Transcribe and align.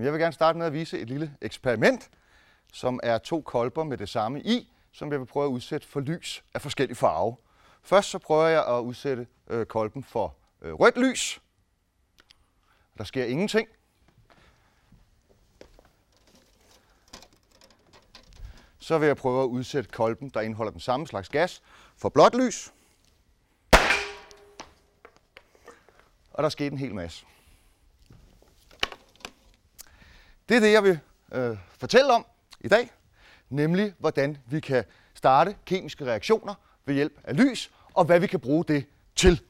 Jeg 0.00 0.12
vil 0.12 0.20
gerne 0.20 0.32
starte 0.32 0.58
med 0.58 0.66
at 0.66 0.72
vise 0.72 0.98
et 0.98 1.08
lille 1.08 1.36
eksperiment, 1.40 2.10
som 2.72 3.00
er 3.02 3.18
to 3.18 3.40
kolber 3.40 3.84
med 3.84 3.98
det 3.98 4.08
samme 4.08 4.42
i, 4.42 4.72
som 4.92 5.12
jeg 5.12 5.20
vil 5.20 5.26
prøve 5.26 5.46
at 5.46 5.50
udsætte 5.50 5.86
for 5.86 6.00
lys 6.00 6.44
af 6.54 6.62
forskellig 6.62 6.96
farve. 6.96 7.36
Først 7.82 8.10
så 8.10 8.18
prøver 8.18 8.46
jeg 8.46 8.66
at 8.66 8.80
udsætte 8.80 9.26
øh, 9.50 9.66
kolben 9.66 10.04
for 10.04 10.36
øh, 10.62 10.72
rødt 10.72 10.96
lys. 10.96 11.40
Der 12.98 13.04
sker 13.04 13.24
ingenting. 13.24 13.68
Så 18.78 18.98
vil 18.98 19.06
jeg 19.06 19.16
prøve 19.16 19.42
at 19.42 19.46
udsætte 19.46 19.90
kolben, 19.90 20.28
der 20.28 20.40
indeholder 20.40 20.70
den 20.70 20.80
samme 20.80 21.06
slags 21.06 21.28
gas, 21.28 21.62
for 21.96 22.08
blåt 22.08 22.34
lys. 22.34 22.72
Og 26.30 26.42
der 26.42 26.48
skete 26.48 26.72
en 26.72 26.78
hel 26.78 26.94
masse. 26.94 27.26
Det 30.50 30.56
er 30.56 30.60
det, 30.60 30.72
jeg 30.72 30.84
vil 30.84 30.98
øh, 31.32 31.56
fortælle 31.78 32.12
om 32.12 32.26
i 32.60 32.68
dag, 32.68 32.90
nemlig 33.50 33.94
hvordan 33.98 34.38
vi 34.46 34.60
kan 34.60 34.84
starte 35.14 35.56
kemiske 35.66 36.04
reaktioner 36.04 36.54
ved 36.84 36.94
hjælp 36.94 37.20
af 37.24 37.36
lys, 37.36 37.70
og 37.94 38.04
hvad 38.04 38.20
vi 38.20 38.26
kan 38.26 38.40
bruge 38.40 38.64
det 38.64 38.84
til. 39.16 39.42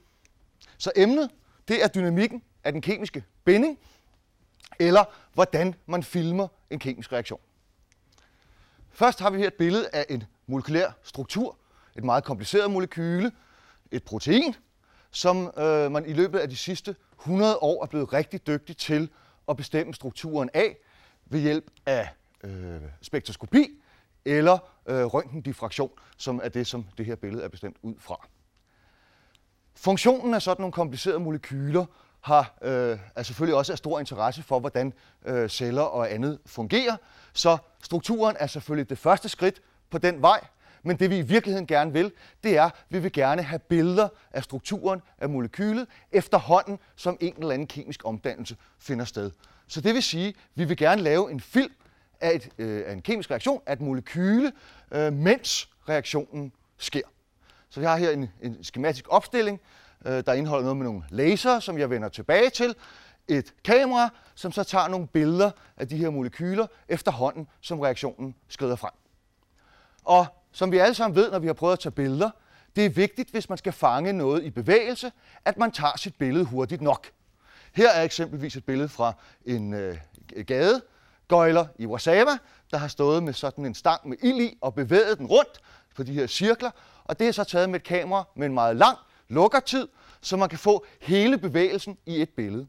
Så 0.78 0.92
emnet, 0.96 1.30
det 1.68 1.84
er 1.84 1.88
dynamikken 1.88 2.42
af 2.64 2.72
den 2.72 2.80
kemiske 2.80 3.24
binding, 3.44 3.78
eller 4.78 5.04
hvordan 5.32 5.74
man 5.86 6.02
filmer 6.02 6.48
en 6.70 6.78
kemisk 6.78 7.12
reaktion. 7.12 7.40
Først 8.90 9.20
har 9.20 9.30
vi 9.30 9.38
her 9.38 9.46
et 9.46 9.54
billede 9.54 9.88
af 9.92 10.06
en 10.08 10.24
molekylær 10.46 10.90
struktur, 11.02 11.56
et 11.96 12.04
meget 12.04 12.24
kompliceret 12.24 12.70
molekyle, 12.70 13.32
et 13.90 14.04
protein, 14.04 14.54
som 15.10 15.52
øh, 15.56 15.92
man 15.92 16.06
i 16.06 16.12
løbet 16.12 16.38
af 16.38 16.48
de 16.48 16.56
sidste 16.56 16.96
100 17.20 17.58
år 17.58 17.82
er 17.82 17.86
blevet 17.86 18.12
rigtig 18.12 18.46
dygtig 18.46 18.76
til 18.76 19.10
at 19.48 19.56
bestemme 19.56 19.94
strukturen 19.94 20.50
af 20.54 20.76
ved 21.30 21.40
hjælp 21.40 21.70
af 21.86 22.08
øh, 22.44 22.80
spektroskopi 23.02 23.66
eller 24.24 24.58
øh, 24.86 25.04
røntgendiffraktion, 25.04 25.90
som 26.16 26.40
er 26.42 26.48
det, 26.48 26.66
som 26.66 26.86
det 26.98 27.06
her 27.06 27.16
billede 27.16 27.44
er 27.44 27.48
bestemt 27.48 27.76
ud 27.82 27.94
fra. 27.98 28.28
Funktionen 29.74 30.34
af 30.34 30.42
sådan 30.42 30.62
nogle 30.62 30.72
komplicerede 30.72 31.20
molekyler 31.20 31.84
har 32.20 32.58
øh, 32.62 32.98
er 33.16 33.22
selvfølgelig 33.22 33.56
også 33.56 33.72
af 33.72 33.78
stor 33.78 33.98
interesse 33.98 34.42
for, 34.42 34.60
hvordan 34.60 34.92
øh, 35.26 35.48
celler 35.48 35.82
og 35.82 36.12
andet 36.12 36.38
fungerer. 36.46 36.96
Så 37.32 37.58
strukturen 37.82 38.36
er 38.40 38.46
selvfølgelig 38.46 38.90
det 38.90 38.98
første 38.98 39.28
skridt 39.28 39.62
på 39.90 39.98
den 39.98 40.22
vej, 40.22 40.40
men 40.82 40.96
det 40.96 41.10
vi 41.10 41.18
i 41.18 41.22
virkeligheden 41.22 41.66
gerne 41.66 41.92
vil, 41.92 42.12
det 42.44 42.56
er, 42.56 42.64
at 42.64 42.72
vi 42.88 42.98
vil 42.98 43.12
gerne 43.12 43.42
have 43.42 43.58
billeder 43.58 44.08
af 44.30 44.44
strukturen 44.44 45.02
af 45.18 45.28
molekylet 45.28 45.86
efterhånden, 46.12 46.78
som 46.96 47.16
en 47.20 47.34
eller 47.38 47.50
anden 47.50 47.66
kemisk 47.66 48.00
omdannelse 48.04 48.56
finder 48.78 49.04
sted. 49.04 49.30
Så 49.70 49.80
det 49.80 49.94
vil 49.94 50.02
sige, 50.02 50.28
at 50.28 50.34
vi 50.54 50.64
vil 50.64 50.76
gerne 50.76 51.02
lave 51.02 51.30
en 51.30 51.40
film 51.40 51.72
af, 52.20 52.34
et, 52.34 52.48
øh, 52.58 52.82
af 52.86 52.92
en 52.92 53.02
kemisk 53.02 53.30
reaktion, 53.30 53.62
af 53.66 53.72
et 53.72 53.80
molekyle, 53.80 54.52
øh, 54.92 55.12
mens 55.12 55.68
reaktionen 55.88 56.52
sker. 56.78 57.02
Så 57.68 57.80
vi 57.80 57.86
har 57.86 57.96
her 57.96 58.10
en, 58.10 58.28
en 58.42 58.64
skematisk 58.64 59.04
opstilling, 59.08 59.60
øh, 60.06 60.12
der 60.26 60.32
indeholder 60.32 60.64
noget 60.64 60.76
med 60.76 60.84
nogle 60.84 61.02
laser, 61.10 61.60
som 61.60 61.78
jeg 61.78 61.90
vender 61.90 62.08
tilbage 62.08 62.50
til, 62.50 62.74
et 63.28 63.54
kamera, 63.64 64.08
som 64.34 64.52
så 64.52 64.64
tager 64.64 64.88
nogle 64.88 65.06
billeder 65.06 65.50
af 65.76 65.88
de 65.88 65.96
her 65.96 66.10
molekyler 66.10 66.66
efterhånden, 66.88 67.48
som 67.60 67.80
reaktionen 67.80 68.34
skrider 68.48 68.76
frem. 68.76 68.92
Og 70.04 70.26
som 70.52 70.72
vi 70.72 70.78
alle 70.78 70.94
sammen 70.94 71.16
ved, 71.16 71.30
når 71.30 71.38
vi 71.38 71.46
har 71.46 71.54
prøvet 71.54 71.72
at 71.72 71.78
tage 71.78 71.92
billeder, 71.92 72.30
det 72.76 72.86
er 72.86 72.90
vigtigt, 72.90 73.30
hvis 73.30 73.48
man 73.48 73.58
skal 73.58 73.72
fange 73.72 74.12
noget 74.12 74.44
i 74.44 74.50
bevægelse, 74.50 75.12
at 75.44 75.56
man 75.56 75.72
tager 75.72 75.96
sit 75.96 76.14
billede 76.14 76.44
hurtigt 76.44 76.82
nok. 76.82 77.10
Her 77.72 77.88
er 77.88 78.02
eksempelvis 78.02 78.56
et 78.56 78.64
billede 78.64 78.88
fra 78.88 79.12
en 79.44 79.74
øh, 79.74 79.96
gade, 80.46 80.82
gøjler 81.28 81.66
i 81.78 81.86
Warszawa, 81.86 82.38
der 82.70 82.76
har 82.76 82.88
stået 82.88 83.22
med 83.22 83.32
sådan 83.32 83.66
en 83.66 83.74
stang 83.74 84.08
med 84.08 84.16
ild 84.22 84.40
i 84.40 84.58
og 84.60 84.74
bevæget 84.74 85.18
den 85.18 85.26
rundt 85.26 85.60
på 85.96 86.02
de 86.02 86.12
her 86.12 86.26
cirkler. 86.26 86.70
Og 87.04 87.18
det 87.18 87.28
er 87.28 87.32
så 87.32 87.44
taget 87.44 87.70
med 87.70 87.80
et 87.80 87.86
kamera 87.86 88.24
med 88.36 88.46
en 88.46 88.54
meget 88.54 88.76
lang 88.76 88.98
lukkertid, 89.28 89.88
så 90.20 90.36
man 90.36 90.48
kan 90.48 90.58
få 90.58 90.86
hele 91.00 91.38
bevægelsen 91.38 91.98
i 92.06 92.22
et 92.22 92.30
billede. 92.30 92.66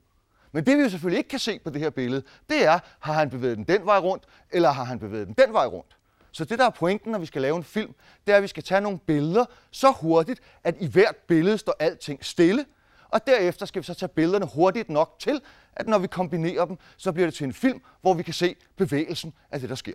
Men 0.52 0.66
det 0.66 0.78
vi 0.78 0.84
jo 0.84 0.90
selvfølgelig 0.90 1.18
ikke 1.18 1.30
kan 1.30 1.40
se 1.40 1.60
på 1.60 1.70
det 1.70 1.82
her 1.82 1.90
billede, 1.90 2.24
det 2.50 2.66
er, 2.66 2.80
har 3.00 3.14
han 3.14 3.30
bevæget 3.30 3.58
den 3.58 3.64
den 3.64 3.86
vej 3.86 3.98
rundt, 4.00 4.24
eller 4.52 4.72
har 4.72 4.84
han 4.84 5.00
bevæget 5.00 5.28
den 5.28 5.36
den 5.46 5.54
vej 5.54 5.66
rundt. 5.66 5.98
Så 6.32 6.46
det, 6.46 6.60
der 6.60 6.66
er 6.66 6.70
pointen, 6.70 7.12
når 7.12 7.20
vi 7.20 7.26
skal 7.26 7.42
lave 7.42 7.58
en 7.58 7.64
film, 7.64 7.96
det 8.28 8.34
er, 8.34 8.38
at 8.38 8.44
vi 8.44 8.48
skal 8.48 8.64
tage 8.64 8.82
nogle 8.82 9.00
billeder 9.00 9.46
så 9.72 9.92
hurtigt, 9.92 10.42
at 10.64 10.76
i 10.80 10.88
hvert 10.88 11.16
billede 11.16 11.58
står 11.58 11.76
alting 11.80 12.26
stille, 12.26 12.66
og 13.12 13.28
derefter 13.28 13.66
skal 13.66 13.82
vi 13.82 13.86
så 13.86 13.94
tage 13.94 14.10
billederne 14.10 14.46
hurtigt 14.46 14.90
nok 14.90 15.16
til, 15.20 15.42
at 15.74 15.88
når 15.88 15.98
vi 15.98 16.08
kombinerer 16.08 16.66
dem, 16.66 16.78
så 16.98 17.12
bliver 17.12 17.28
det 17.28 17.34
til 17.34 17.44
en 17.44 17.54
film, 17.54 17.82
hvor 18.02 18.14
vi 18.14 18.24
kan 18.24 18.34
se 18.34 18.56
bevægelsen 18.78 19.34
af 19.52 19.60
det, 19.60 19.70
der 19.70 19.76
sker. 19.76 19.94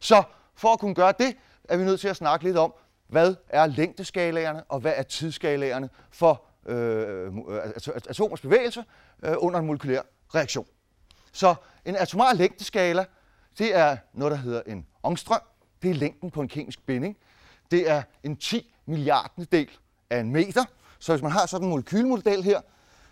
Så 0.00 0.22
for 0.54 0.72
at 0.72 0.78
kunne 0.78 0.94
gøre 0.94 1.12
det, 1.18 1.36
er 1.64 1.76
vi 1.76 1.84
nødt 1.84 2.00
til 2.00 2.08
at 2.08 2.16
snakke 2.16 2.44
lidt 2.44 2.56
om, 2.56 2.74
hvad 3.08 3.34
er 3.48 3.66
længdeskalaerne, 3.66 4.62
og 4.64 4.80
hvad 4.80 4.92
er 4.96 5.02
tidsskalaerne 5.02 5.90
for 6.10 6.44
øh, 6.66 7.26
øh 7.26 7.32
atomers 8.08 8.40
bevægelse 8.40 8.84
øh, 9.22 9.34
under 9.38 9.60
en 9.60 9.66
molekylær 9.66 10.02
reaktion. 10.34 10.66
Så 11.32 11.54
en 11.84 11.96
atomar 11.96 12.32
længdeskala, 12.34 13.04
det 13.58 13.76
er 13.76 13.96
noget, 14.12 14.32
der 14.32 14.38
hedder 14.38 14.62
en 14.66 14.86
ångstrøm. 15.02 15.40
Det 15.82 15.90
er 15.90 15.94
længden 15.94 16.30
på 16.30 16.40
en 16.40 16.48
kemisk 16.48 16.86
binding. 16.86 17.16
Det 17.70 17.90
er 17.90 18.02
en 18.22 18.36
10 18.36 18.74
milliardende 18.86 19.46
del 19.52 19.70
af 20.10 20.20
en 20.20 20.30
meter. 20.30 20.64
Så 21.02 21.12
hvis 21.12 21.22
man 21.22 21.32
har 21.32 21.46
sådan 21.46 21.64
en 21.64 21.70
molekylmodel 21.70 22.42
her, 22.42 22.60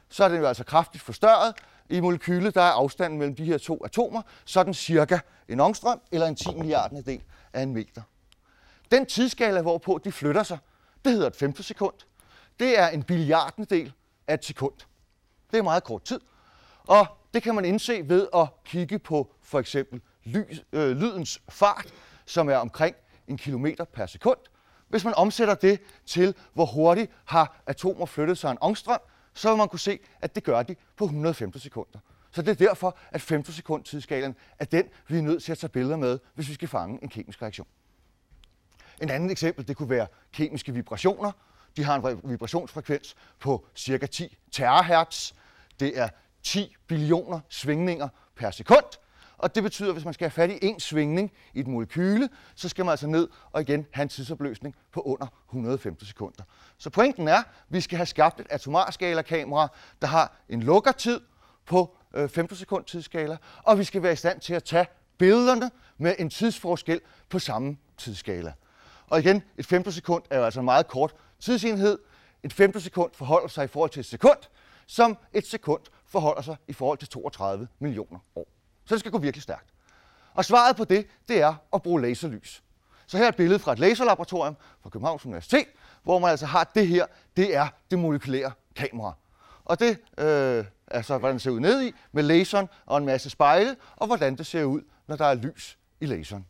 så 0.08 0.24
er 0.24 0.28
den 0.28 0.38
jo 0.38 0.46
altså 0.46 0.64
kraftigt 0.64 1.04
forstørret. 1.04 1.54
I 1.88 2.00
molekylet 2.00 2.54
der 2.54 2.62
er 2.62 2.70
afstanden 2.70 3.18
mellem 3.18 3.36
de 3.36 3.44
her 3.44 3.58
to 3.58 3.84
atomer, 3.84 4.22
så 4.44 4.62
den 4.62 4.74
cirka 4.74 5.18
en 5.48 5.60
ångstrøm 5.60 6.00
eller 6.12 6.26
en 6.26 6.36
10 6.36 6.54
milliardende 6.54 7.02
del 7.02 7.22
af 7.52 7.62
en 7.62 7.74
meter. 7.74 8.02
Den 8.90 9.06
tidsskala, 9.06 9.62
hvorpå 9.62 10.00
de 10.04 10.12
flytter 10.12 10.42
sig, 10.42 10.58
det 11.04 11.12
hedder 11.12 11.26
et 11.26 11.36
femtesekund. 11.36 11.94
Det 12.60 12.78
er 12.78 12.88
en 12.88 13.02
billiardende 13.02 13.74
del 13.74 13.92
af 14.28 14.34
et 14.34 14.44
sekund. 14.44 14.74
Det 15.50 15.58
er 15.58 15.62
meget 15.62 15.84
kort 15.84 16.02
tid. 16.02 16.20
Og 16.86 17.06
det 17.34 17.42
kan 17.42 17.54
man 17.54 17.64
indse 17.64 18.08
ved 18.08 18.28
at 18.34 18.46
kigge 18.64 18.98
på 18.98 19.32
for 19.42 19.58
eksempel 19.58 20.00
lys, 20.24 20.62
øh, 20.72 20.96
lydens 20.96 21.42
fart, 21.48 21.86
som 22.26 22.48
er 22.48 22.56
omkring 22.56 22.96
en 23.28 23.36
kilometer 23.36 23.84
per 23.84 24.06
sekund. 24.06 24.38
Hvis 24.90 25.04
man 25.04 25.14
omsætter 25.16 25.54
det 25.54 25.80
til, 26.06 26.34
hvor 26.52 26.66
hurtigt 26.66 27.10
har 27.24 27.62
atomer 27.66 28.06
flyttet 28.06 28.38
sig 28.38 28.50
en 28.50 28.58
ångstrøm, 28.60 29.00
så 29.34 29.48
vil 29.48 29.58
man 29.58 29.68
kunne 29.68 29.78
se, 29.78 29.98
at 30.20 30.34
det 30.34 30.44
gør 30.44 30.62
de 30.62 30.76
på 30.96 31.04
150 31.04 31.62
sekunder. 31.62 31.98
Så 32.30 32.42
det 32.42 32.50
er 32.50 32.66
derfor, 32.66 32.98
at 33.10 33.26
50 33.28 33.56
sekund 33.56 33.84
tidsskalen 33.84 34.34
er 34.58 34.64
den, 34.64 34.84
vi 35.08 35.18
er 35.18 35.22
nødt 35.22 35.42
til 35.42 35.52
at 35.52 35.58
tage 35.58 35.70
billeder 35.70 35.96
med, 35.96 36.18
hvis 36.34 36.48
vi 36.48 36.54
skal 36.54 36.68
fange 36.68 36.98
en 37.02 37.08
kemisk 37.08 37.42
reaktion. 37.42 37.66
En 39.02 39.10
anden 39.10 39.30
eksempel, 39.30 39.68
det 39.68 39.76
kunne 39.76 39.90
være 39.90 40.06
kemiske 40.32 40.74
vibrationer. 40.74 41.32
De 41.76 41.84
har 41.84 41.96
en 41.96 42.20
vibrationsfrekvens 42.24 43.14
på 43.38 43.66
ca. 43.78 44.06
10 44.06 44.38
terahertz. 44.52 45.32
Det 45.80 45.98
er 45.98 46.08
10 46.42 46.76
billioner 46.86 47.40
svingninger 47.48 48.08
per 48.36 48.50
sekund. 48.50 48.99
Og 49.40 49.54
det 49.54 49.62
betyder, 49.62 49.88
at 49.88 49.94
hvis 49.94 50.04
man 50.04 50.14
skal 50.14 50.24
have 50.24 50.30
fat 50.30 50.50
i 50.50 50.58
en 50.62 50.80
svingning 50.80 51.32
i 51.54 51.60
et 51.60 51.66
molekyle, 51.66 52.28
så 52.54 52.68
skal 52.68 52.84
man 52.84 52.90
altså 52.90 53.06
ned 53.06 53.28
og 53.52 53.60
igen 53.60 53.86
have 53.92 54.02
en 54.02 54.08
tidsopløsning 54.08 54.74
på 54.92 55.00
under 55.00 55.26
150 55.48 56.08
sekunder. 56.08 56.42
Så 56.78 56.90
pointen 56.90 57.28
er, 57.28 57.36
at 57.36 57.44
vi 57.68 57.80
skal 57.80 57.96
have 57.96 58.06
skabt 58.06 58.40
et 58.40 58.46
atomarskala-kamera, 58.50 59.68
der 60.02 60.06
har 60.08 60.36
en 60.48 60.62
lukkertid 60.62 61.20
på 61.66 61.96
øh, 62.14 62.28
15 62.28 62.56
sekund 62.56 62.84
tidsskala, 62.84 63.36
og 63.62 63.78
vi 63.78 63.84
skal 63.84 64.02
være 64.02 64.12
i 64.12 64.16
stand 64.16 64.40
til 64.40 64.54
at 64.54 64.64
tage 64.64 64.86
billederne 65.18 65.70
med 65.98 66.14
en 66.18 66.30
tidsforskel 66.30 67.00
på 67.28 67.38
samme 67.38 67.76
tidsskala. 67.98 68.52
Og 69.06 69.18
igen, 69.18 69.42
et 69.56 69.66
15 69.66 69.92
sekund 69.92 70.22
er 70.30 70.38
jo 70.38 70.44
altså 70.44 70.60
en 70.60 70.64
meget 70.64 70.88
kort 70.88 71.14
tidsenhed. 71.40 71.98
Et 72.42 72.52
15 72.52 72.80
sekund 72.80 73.10
forholder 73.14 73.48
sig 73.48 73.64
i 73.64 73.68
forhold 73.68 73.90
til 73.90 74.00
et 74.00 74.06
sekund, 74.06 74.38
som 74.86 75.18
et 75.32 75.46
sekund 75.46 75.82
forholder 76.06 76.42
sig 76.42 76.56
i 76.68 76.72
forhold 76.72 76.98
til 76.98 77.08
32 77.08 77.68
millioner 77.78 78.18
år. 78.36 78.59
Så 78.90 78.94
det 78.94 79.00
skal 79.00 79.12
gå 79.12 79.18
virkelig 79.18 79.42
stærkt. 79.42 79.70
Og 80.34 80.44
svaret 80.44 80.76
på 80.76 80.84
det, 80.84 81.06
det 81.28 81.42
er 81.42 81.54
at 81.74 81.82
bruge 81.82 82.02
laserlys. 82.02 82.62
Så 83.06 83.16
her 83.16 83.24
er 83.24 83.28
et 83.28 83.36
billede 83.36 83.58
fra 83.58 83.72
et 83.72 83.78
laserlaboratorium 83.78 84.56
fra 84.82 84.90
Københavns 84.90 85.26
Universitet, 85.26 85.66
hvor 86.02 86.18
man 86.18 86.30
altså 86.30 86.46
har 86.46 86.70
det 86.74 86.88
her, 86.88 87.06
det 87.36 87.56
er 87.56 87.68
det 87.90 87.98
molekylære 87.98 88.52
kamera. 88.76 89.12
Og 89.64 89.80
det 89.80 89.98
øh, 90.18 90.64
er 90.86 91.02
så, 91.02 91.18
hvordan 91.18 91.34
det 91.34 91.42
ser 91.42 91.50
ud 91.50 91.60
ned 91.60 91.82
i, 91.82 91.92
med 92.12 92.22
laseren 92.22 92.68
og 92.86 92.98
en 92.98 93.06
masse 93.06 93.30
spejle, 93.30 93.76
og 93.96 94.06
hvordan 94.06 94.36
det 94.36 94.46
ser 94.46 94.64
ud, 94.64 94.82
når 95.06 95.16
der 95.16 95.26
er 95.26 95.34
lys 95.34 95.78
i 96.00 96.06
laseren. 96.06 96.46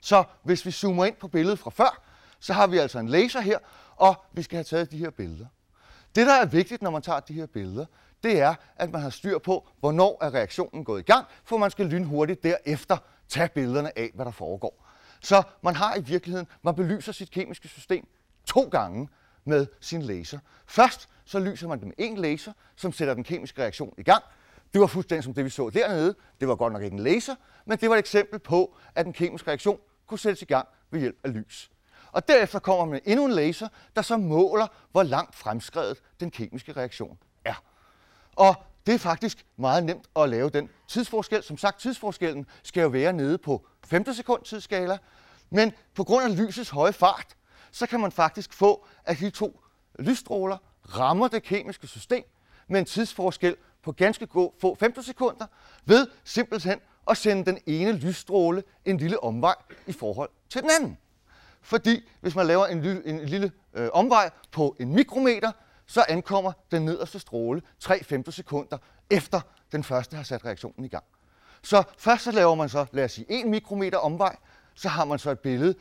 Så 0.00 0.24
hvis 0.42 0.66
vi 0.66 0.70
zoomer 0.70 1.04
ind 1.04 1.14
på 1.14 1.28
billedet 1.28 1.58
fra 1.58 1.70
før, 1.70 2.02
så 2.40 2.52
har 2.52 2.66
vi 2.66 2.78
altså 2.78 2.98
en 2.98 3.08
laser 3.08 3.40
her, 3.40 3.58
og 3.96 4.24
vi 4.32 4.42
skal 4.42 4.56
have 4.56 4.64
taget 4.64 4.90
de 4.90 4.98
her 4.98 5.10
billeder. 5.10 5.46
Det, 6.14 6.26
der 6.26 6.34
er 6.34 6.46
vigtigt, 6.46 6.82
når 6.82 6.90
man 6.90 7.02
tager 7.02 7.20
de 7.20 7.32
her 7.32 7.46
billeder, 7.46 7.86
det 8.22 8.40
er, 8.40 8.54
at 8.76 8.90
man 8.90 9.00
har 9.00 9.10
styr 9.10 9.38
på, 9.38 9.68
hvornår 9.80 10.18
er 10.20 10.34
reaktionen 10.34 10.84
gået 10.84 11.00
i 11.00 11.02
gang, 11.02 11.26
for 11.44 11.56
man 11.56 11.70
skal 11.70 11.86
lynhurtigt 11.86 12.42
derefter 12.42 12.96
tage 13.28 13.48
billederne 13.48 13.98
af, 13.98 14.10
hvad 14.14 14.24
der 14.24 14.30
foregår. 14.30 14.86
Så 15.20 15.42
man 15.62 15.76
har 15.76 15.96
i 15.96 16.00
virkeligheden, 16.00 16.46
man 16.62 16.74
belyser 16.74 17.12
sit 17.12 17.30
kemiske 17.30 17.68
system 17.68 18.08
to 18.46 18.62
gange 18.62 19.08
med 19.44 19.66
sin 19.80 20.02
laser. 20.02 20.38
Først 20.66 21.08
så 21.24 21.38
lyser 21.38 21.68
man 21.68 21.78
det 21.78 21.86
med 21.86 21.94
en 21.98 22.18
laser, 22.18 22.52
som 22.76 22.92
sætter 22.92 23.14
den 23.14 23.24
kemiske 23.24 23.62
reaktion 23.62 23.94
i 23.98 24.02
gang. 24.02 24.24
Det 24.72 24.80
var 24.80 24.86
fuldstændig 24.86 25.24
som 25.24 25.34
det, 25.34 25.44
vi 25.44 25.50
så 25.50 25.70
dernede. 25.70 26.14
Det 26.40 26.48
var 26.48 26.54
godt 26.54 26.72
nok 26.72 26.82
ikke 26.82 26.94
en 26.94 27.02
laser, 27.02 27.34
men 27.66 27.78
det 27.78 27.90
var 27.90 27.96
et 27.96 27.98
eksempel 27.98 28.38
på, 28.38 28.76
at 28.94 29.06
en 29.06 29.12
kemisk 29.12 29.48
reaktion 29.48 29.78
kunne 30.06 30.18
sættes 30.18 30.42
i 30.42 30.44
gang 30.44 30.68
ved 30.90 31.00
hjælp 31.00 31.16
af 31.24 31.34
lys. 31.34 31.70
Og 32.12 32.28
derefter 32.28 32.58
kommer 32.58 32.84
man 32.84 33.00
endnu 33.04 33.24
en 33.24 33.32
laser, 33.32 33.68
der 33.96 34.02
så 34.02 34.16
måler, 34.16 34.66
hvor 34.92 35.02
langt 35.02 35.34
fremskrevet 35.34 36.02
den 36.20 36.30
kemiske 36.30 36.72
reaktion. 36.72 37.18
Og 38.36 38.54
det 38.86 38.94
er 38.94 38.98
faktisk 38.98 39.46
meget 39.56 39.84
nemt 39.84 40.06
at 40.16 40.28
lave 40.28 40.50
den 40.50 40.68
tidsforskel. 40.88 41.42
Som 41.42 41.58
sagt, 41.58 41.80
tidsforskellen 41.80 42.46
skal 42.62 42.80
jo 42.80 42.88
være 42.88 43.12
nede 43.12 43.38
på 43.38 43.66
5. 43.84 44.12
sekund 44.12 44.42
tidsskala, 44.42 44.98
men 45.50 45.72
på 45.94 46.04
grund 46.04 46.24
af 46.24 46.36
lysets 46.38 46.70
høje 46.70 46.92
fart, 46.92 47.36
så 47.72 47.86
kan 47.86 48.00
man 48.00 48.12
faktisk 48.12 48.52
få, 48.52 48.86
at 49.04 49.18
de 49.18 49.30
to 49.30 49.60
lysstråler 49.98 50.56
rammer 50.84 51.28
det 51.28 51.42
kemiske 51.42 51.86
system 51.86 52.24
med 52.68 52.80
en 52.80 52.86
tidsforskel 52.86 53.56
på 53.82 53.92
ganske 53.92 54.28
få 54.60 54.76
15 54.80 55.02
sekunder, 55.02 55.46
ved 55.84 56.06
simpelthen 56.24 56.80
at 57.10 57.16
sende 57.16 57.44
den 57.44 57.58
ene 57.66 57.92
lysstråle 57.92 58.62
en 58.84 58.96
lille 58.96 59.22
omvej 59.22 59.54
i 59.86 59.92
forhold 59.92 60.30
til 60.48 60.62
den 60.62 60.70
anden. 60.78 60.98
Fordi 61.62 62.08
hvis 62.20 62.34
man 62.34 62.46
laver 62.46 62.66
en, 62.66 62.82
lille, 62.82 63.06
en 63.06 63.24
lille 63.24 63.52
øh, 63.74 63.88
omvej 63.92 64.30
på 64.50 64.76
en 64.80 64.94
mikrometer, 64.94 65.52
så 65.90 66.04
ankommer 66.08 66.52
den 66.70 66.84
nederste 66.84 67.18
stråle 67.18 67.62
3-15 67.84 68.30
sekunder 68.30 68.78
efter 69.10 69.40
den 69.72 69.84
første 69.84 70.16
har 70.16 70.22
sat 70.22 70.44
reaktionen 70.44 70.84
i 70.84 70.88
gang. 70.88 71.04
Så 71.62 71.82
først 71.98 72.24
så 72.24 72.32
laver 72.32 72.54
man 72.54 72.68
så, 72.68 72.86
lad 72.92 73.04
os 73.04 73.12
sige, 73.12 73.26
1 73.40 73.46
mikrometer 73.46 73.98
omvej, 73.98 74.36
så 74.74 74.88
har 74.88 75.04
man 75.04 75.18
så 75.18 75.30
et 75.30 75.38
billede 75.38 75.74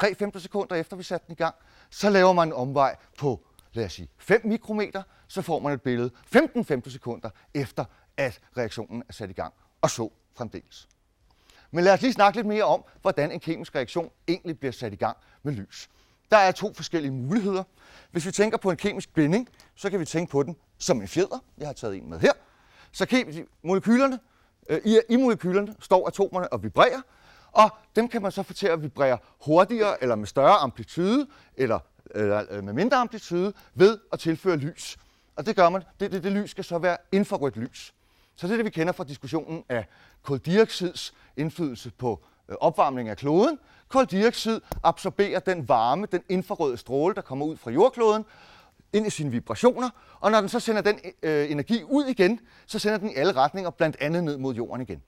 3-15 0.00 0.38
sekunder 0.38 0.76
efter 0.76 0.96
vi 0.96 1.02
satte 1.02 1.26
den 1.26 1.32
i 1.32 1.36
gang. 1.36 1.54
Så 1.90 2.10
laver 2.10 2.32
man 2.32 2.48
en 2.48 2.52
omvej 2.52 2.96
på, 3.18 3.46
lad 3.72 3.84
os 3.84 3.92
sige, 3.92 4.08
5 4.18 4.40
mikrometer, 4.44 5.02
så 5.28 5.42
får 5.42 5.58
man 5.58 5.72
et 5.72 5.82
billede 5.82 6.10
15-15 6.36 6.90
sekunder 6.90 7.30
efter, 7.54 7.84
at 8.16 8.40
reaktionen 8.56 9.02
er 9.08 9.12
sat 9.12 9.30
i 9.30 9.32
gang, 9.32 9.54
og 9.80 9.90
så 9.90 10.10
fremdeles. 10.34 10.88
Men 11.70 11.84
lad 11.84 11.92
os 11.92 12.02
lige 12.02 12.12
snakke 12.12 12.38
lidt 12.38 12.46
mere 12.46 12.64
om, 12.64 12.84
hvordan 13.02 13.32
en 13.32 13.40
kemisk 13.40 13.74
reaktion 13.74 14.10
egentlig 14.28 14.58
bliver 14.58 14.72
sat 14.72 14.92
i 14.92 14.96
gang 14.96 15.16
med 15.42 15.52
lys. 15.52 15.88
Der 16.30 16.36
er 16.36 16.52
to 16.52 16.74
forskellige 16.74 17.12
muligheder. 17.12 17.62
Hvis 18.10 18.26
vi 18.26 18.30
tænker 18.30 18.58
på 18.58 18.70
en 18.70 18.76
kemisk 18.76 19.14
binding, 19.14 19.48
så 19.74 19.90
kan 19.90 20.00
vi 20.00 20.04
tænke 20.04 20.30
på 20.30 20.42
den 20.42 20.56
som 20.78 21.00
en 21.00 21.08
fjeder. 21.08 21.44
Jeg 21.58 21.68
har 21.68 21.72
taget 21.72 21.96
en 21.96 22.10
med 22.10 22.18
her. 22.18 22.32
Så 22.92 23.24
molekylerne, 23.62 24.18
øh, 24.68 24.80
i, 24.84 25.00
i 25.08 25.16
molekylerne 25.16 25.74
står 25.80 26.08
atomerne 26.08 26.52
og 26.52 26.62
vibrerer, 26.62 27.00
og 27.52 27.70
dem 27.96 28.08
kan 28.08 28.22
man 28.22 28.32
så 28.32 28.42
få 28.42 28.52
til 28.52 28.66
at 28.66 28.82
vibrere 28.82 29.18
hurtigere 29.44 30.02
eller 30.02 30.14
med 30.14 30.26
større 30.26 30.56
amplitude, 30.56 31.26
eller, 31.56 31.78
eller 32.14 32.44
øh, 32.50 32.64
med 32.64 32.72
mindre 32.72 32.96
amplitude, 32.96 33.52
ved 33.74 33.98
at 34.12 34.18
tilføre 34.18 34.56
lys. 34.56 34.96
Og 35.36 35.46
det 35.46 35.56
gør 35.56 35.68
man. 35.68 35.82
Det, 36.00 36.12
det, 36.12 36.24
det 36.24 36.32
lys 36.32 36.50
skal 36.50 36.64
så 36.64 36.78
være 36.78 36.96
infrarødt 37.12 37.56
lys. 37.56 37.94
Så 38.36 38.46
det 38.46 38.52
er 38.52 38.56
det, 38.56 38.64
vi 38.64 38.70
kender 38.70 38.92
fra 38.92 39.04
diskussionen 39.04 39.64
af 39.68 39.86
koldioxids 40.22 41.14
indflydelse 41.36 41.90
på 41.90 42.24
Øh, 42.48 42.56
opvarmning 42.60 43.08
af 43.08 43.16
kloden. 43.16 43.58
Koldioxid 43.88 44.60
absorberer 44.82 45.38
den 45.40 45.68
varme, 45.68 46.06
den 46.12 46.22
infrarøde 46.28 46.76
stråle, 46.76 47.14
der 47.14 47.20
kommer 47.20 47.46
ud 47.46 47.56
fra 47.56 47.70
jordkloden, 47.70 48.24
ind 48.92 49.06
i 49.06 49.10
sine 49.10 49.30
vibrationer, 49.30 49.90
og 50.20 50.30
når 50.30 50.40
den 50.40 50.48
så 50.48 50.60
sender 50.60 50.82
den 50.82 50.98
øh, 51.22 51.50
energi 51.50 51.82
ud 51.82 52.04
igen, 52.04 52.40
så 52.66 52.78
sender 52.78 52.98
den 52.98 53.10
i 53.10 53.14
alle 53.14 53.32
retninger, 53.32 53.70
blandt 53.70 53.96
andet 54.00 54.24
ned 54.24 54.36
mod 54.36 54.54
jorden 54.54 54.82
igen. 54.82 55.02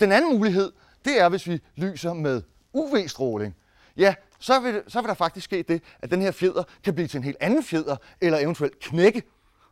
Den 0.00 0.12
anden 0.12 0.36
mulighed, 0.38 0.72
det 1.04 1.20
er, 1.20 1.28
hvis 1.28 1.46
vi 1.46 1.60
lyser 1.76 2.12
med 2.12 2.42
UV-stråling. 2.72 3.56
Ja, 3.96 4.14
så 4.38 4.60
vil, 4.60 4.82
så 4.88 5.00
vil 5.00 5.08
der 5.08 5.14
faktisk 5.14 5.44
ske 5.44 5.62
det, 5.62 5.82
at 5.98 6.10
den 6.10 6.22
her 6.22 6.30
fjeder 6.30 6.62
kan 6.84 6.94
blive 6.94 7.08
til 7.08 7.18
en 7.18 7.24
helt 7.24 7.36
anden 7.40 7.62
fjeder, 7.62 7.96
eller 8.20 8.38
eventuelt 8.38 8.78
knække, 8.78 9.22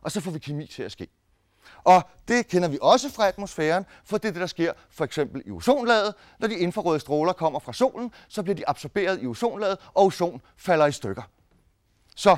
og 0.01 0.11
så 0.11 0.21
får 0.21 0.31
vi 0.31 0.39
kemi 0.39 0.67
til 0.67 0.83
at 0.83 0.91
ske. 0.91 1.07
Og 1.85 2.09
det 2.27 2.47
kender 2.47 2.67
vi 2.67 2.77
også 2.81 3.09
fra 3.09 3.27
atmosfæren, 3.27 3.85
for 4.03 4.17
det 4.17 4.27
er 4.27 4.31
det, 4.31 4.41
der 4.41 4.47
sker 4.47 4.73
for 4.89 5.05
eksempel 5.05 5.41
i 5.45 5.51
ozonlaget. 5.51 6.13
Når 6.39 6.47
de 6.47 6.55
infrarøde 6.55 6.99
stråler 6.99 7.33
kommer 7.33 7.59
fra 7.59 7.73
solen, 7.73 8.11
så 8.27 8.43
bliver 8.43 8.55
de 8.55 8.69
absorberet 8.69 9.23
i 9.23 9.27
ozonlaget, 9.27 9.77
og 9.93 10.05
ozon 10.05 10.41
falder 10.57 10.85
i 10.85 10.91
stykker. 10.91 11.23
Så 12.15 12.37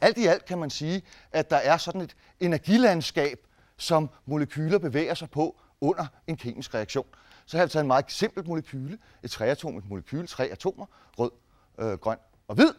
alt 0.00 0.18
i 0.18 0.26
alt 0.26 0.44
kan 0.44 0.58
man 0.58 0.70
sige, 0.70 1.02
at 1.32 1.50
der 1.50 1.56
er 1.56 1.76
sådan 1.76 2.00
et 2.00 2.16
energilandskab, 2.40 3.46
som 3.76 4.10
molekyler 4.26 4.78
bevæger 4.78 5.14
sig 5.14 5.30
på 5.30 5.60
under 5.80 6.06
en 6.26 6.36
kemisk 6.36 6.74
reaktion. 6.74 7.06
Så 7.46 7.56
har 7.56 7.64
vi 7.64 7.70
taget 7.70 7.82
en 7.82 7.88
meget 7.88 8.04
simpelt 8.08 8.48
molekyle, 8.48 8.98
et 9.22 9.30
treatomet 9.30 9.88
molekyle, 9.88 10.26
tre 10.26 10.44
atomer, 10.44 10.86
rød, 11.18 11.30
øh, 11.78 11.92
grøn 11.92 12.18
og 12.48 12.54
hvid. 12.54 12.72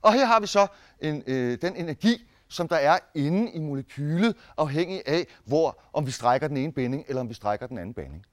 Og 0.00 0.12
her 0.12 0.26
har 0.26 0.40
vi 0.40 0.46
så 0.46 0.66
en, 1.00 1.22
øh, 1.26 1.58
den 1.62 1.76
energi, 1.76 2.30
som 2.48 2.68
der 2.68 2.76
er 2.76 2.98
inde 3.14 3.52
i 3.52 3.58
molekylet, 3.58 4.36
afhængig 4.56 5.02
af, 5.06 5.26
hvor, 5.44 5.82
om 5.92 6.06
vi 6.06 6.10
strækker 6.10 6.48
den 6.48 6.56
ene 6.56 6.72
binding, 6.72 7.04
eller 7.08 7.20
om 7.20 7.28
vi 7.28 7.34
strækker 7.34 7.66
den 7.66 7.78
anden 7.78 7.94
binding. 7.94 8.26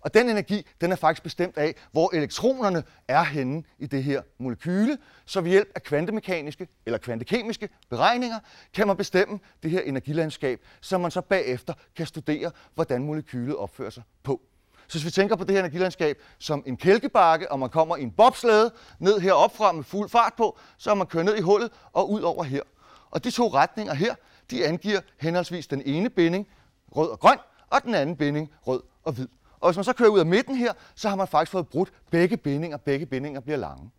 Og 0.00 0.14
den 0.14 0.28
energi, 0.28 0.66
den 0.80 0.92
er 0.92 0.96
faktisk 0.96 1.22
bestemt 1.22 1.58
af, 1.58 1.74
hvor 1.92 2.14
elektronerne 2.14 2.84
er 3.08 3.24
henne 3.24 3.62
i 3.78 3.86
det 3.86 4.04
her 4.04 4.22
molekyle. 4.38 4.98
Så 5.24 5.40
ved 5.40 5.50
hjælp 5.50 5.68
af 5.74 5.82
kvantemekaniske 5.82 6.68
eller 6.86 6.98
kvantekemiske 6.98 7.68
beregninger, 7.90 8.38
kan 8.74 8.86
man 8.86 8.96
bestemme 8.96 9.38
det 9.62 9.70
her 9.70 9.80
energilandskab, 9.80 10.60
så 10.80 10.98
man 10.98 11.10
så 11.10 11.20
bagefter 11.20 11.74
kan 11.96 12.06
studere, 12.06 12.50
hvordan 12.74 13.02
molekylet 13.02 13.56
opfører 13.56 13.90
sig 13.90 14.02
på. 14.22 14.40
Så 14.88 14.98
hvis 14.98 15.04
vi 15.04 15.10
tænker 15.10 15.36
på 15.36 15.44
det 15.44 15.54
her 15.54 15.60
energilandskab 15.60 16.16
som 16.38 16.62
en 16.66 16.76
kælkebakke, 16.76 17.52
og 17.52 17.58
man 17.58 17.68
kommer 17.68 17.96
i 17.96 18.02
en 18.02 18.10
bobslæde 18.10 18.72
ned 18.98 19.20
heroppe 19.20 19.56
fra 19.56 19.72
med 19.72 19.84
fuld 19.84 20.08
fart 20.08 20.32
på, 20.36 20.58
så 20.76 20.90
er 20.90 20.94
man 20.94 21.06
kørt 21.06 21.24
ned 21.24 21.36
i 21.36 21.40
hullet 21.40 21.70
og 21.92 22.10
ud 22.10 22.20
over 22.20 22.44
her. 22.44 22.62
Og 23.10 23.24
de 23.24 23.30
to 23.30 23.48
retninger 23.48 23.94
her, 23.94 24.14
de 24.50 24.66
angiver 24.66 25.00
henholdsvis 25.20 25.66
den 25.66 25.82
ene 25.84 26.10
binding, 26.10 26.48
rød 26.96 27.10
og 27.10 27.20
grøn, 27.20 27.38
og 27.70 27.82
den 27.82 27.94
anden 27.94 28.16
binding, 28.16 28.50
rød 28.66 28.82
og 29.04 29.12
hvid. 29.12 29.28
Og 29.60 29.68
hvis 29.68 29.76
man 29.76 29.84
så 29.84 29.92
kører 29.92 30.08
ud 30.08 30.18
af 30.18 30.26
midten 30.26 30.56
her, 30.56 30.72
så 30.94 31.08
har 31.08 31.16
man 31.16 31.28
faktisk 31.28 31.52
fået 31.52 31.68
brudt 31.68 31.92
begge 32.10 32.36
bindinger. 32.36 32.76
Begge 32.76 33.06
bindinger 33.06 33.40
bliver 33.40 33.56
lange. 33.56 33.90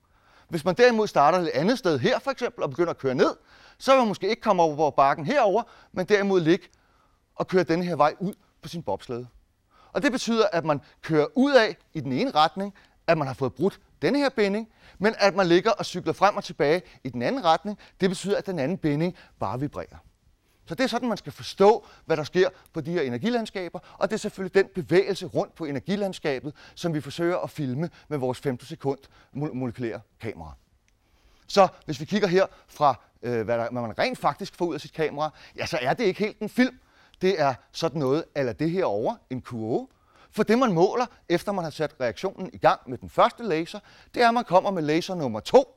Hvis 0.50 0.66
man 0.66 0.76
derimod 0.76 1.08
starter 1.08 1.40
et 1.40 1.52
andet 1.54 1.80
sted 1.80 2.00
her 2.00 2.20
for 2.20 2.32
eksempel 2.32 2.64
og 2.64 2.70
begynder 2.70 2.90
at 2.90 2.98
køre 2.98 3.16
ned, 3.16 3.36
så 3.78 3.92
vil 3.92 4.00
man 4.00 4.08
måske 4.08 4.30
ikke 4.30 4.42
komme 4.42 4.64
over 4.64 4.76
på 4.76 4.90
bakken 4.90 5.26
herover, 5.26 5.64
men 5.92 6.06
derimod 6.06 6.42
ligge 6.42 6.68
og 7.36 7.48
køre 7.48 7.64
denne 7.64 7.86
her 7.86 7.96
vej 7.96 8.16
ud 8.20 8.34
på 8.62 8.68
sin 8.68 8.84
bobslede. 8.84 9.28
Og 9.94 10.04
det 10.04 10.12
betyder, 10.12 10.46
at 10.52 10.66
man 10.66 10.82
kører 11.02 11.28
ud 11.36 11.54
af 11.54 11.78
i 11.94 12.00
den 12.00 12.12
ene 12.12 12.32
retning, 12.32 12.74
at 13.08 13.18
man 13.18 13.28
har 13.28 13.34
fået 13.34 13.54
brudt 13.54 13.80
denne 14.02 14.20
her 14.20 14.30
binding, 14.30 14.70
men 15.00 15.16
at 15.20 15.36
man 15.36 15.48
ligger 15.48 15.72
og 15.72 15.86
cykler 15.86 16.14
frem 16.14 16.38
og 16.38 16.44
tilbage 16.44 16.82
i 17.04 17.10
den 17.10 17.22
anden 17.22 17.46
retning, 17.46 17.78
det 18.02 18.10
betyder, 18.10 18.38
at 18.38 18.46
den 18.46 18.60
anden 18.60 18.78
binding 18.78 19.16
bare 19.40 19.60
vibrerer. 19.60 19.98
Så 20.66 20.76
det 20.76 20.84
er 20.84 20.88
sådan, 20.88 21.08
man 21.08 21.18
skal 21.18 21.32
forstå, 21.32 21.86
hvad 22.06 22.18
der 22.18 22.24
sker 22.24 22.50
på 22.74 22.82
de 22.82 22.92
her 22.92 23.02
energilandskaber, 23.02 23.80
og 23.98 24.10
det 24.10 24.14
er 24.14 24.18
selvfølgelig 24.18 24.56
den 24.56 24.68
bevægelse 24.76 25.26
rundt 25.26 25.56
på 25.56 25.66
energilandskabet, 25.66 26.54
som 26.76 26.94
vi 26.94 27.02
forsøger 27.02 27.38
at 27.38 27.50
filme 27.50 27.90
med 28.08 28.18
vores 28.18 28.40
15 28.40 28.68
sekund 28.68 29.00
molekylære 29.34 30.00
kamera. 30.20 30.54
Så 31.48 31.68
hvis 31.86 32.00
vi 32.00 32.06
kigger 32.06 32.28
her 32.28 32.46
fra, 32.68 33.00
øh, 33.22 33.46
hvad, 33.46 33.58
der, 33.58 33.72
hvad 33.72 33.82
man 33.82 34.00
rent 34.00 34.18
faktisk 34.18 34.56
får 34.56 34.66
ud 34.66 34.74
af 34.74 34.82
sit 34.82 34.94
kamera, 34.94 35.34
ja, 35.58 35.66
så 35.66 35.80
er 35.82 35.94
det 35.94 36.04
ikke 36.04 36.20
helt 36.20 36.40
en 36.40 36.50
film. 36.50 36.80
Det 37.22 37.42
er 37.42 37.54
sådan 37.72 38.00
noget, 38.00 38.24
eller 38.36 38.54
det 38.54 38.72
her 38.72 38.86
over, 38.86 39.16
en 39.30 39.42
kurve, 39.42 39.88
for 40.32 40.44
det, 40.44 40.60
man 40.60 40.74
måler, 40.74 41.06
efter 41.30 41.52
man 41.52 41.64
har 41.64 41.72
sat 41.72 41.96
reaktionen 42.02 42.50
i 42.54 42.58
gang 42.58 42.80
med 42.88 42.98
den 42.98 43.10
første 43.10 43.44
laser, 43.44 43.80
det 44.14 44.24
er, 44.24 44.28
at 44.28 44.34
man 44.34 44.44
kommer 44.44 44.72
med 44.72 44.84
laser 44.84 45.16
nummer 45.16 45.40
to, 45.40 45.76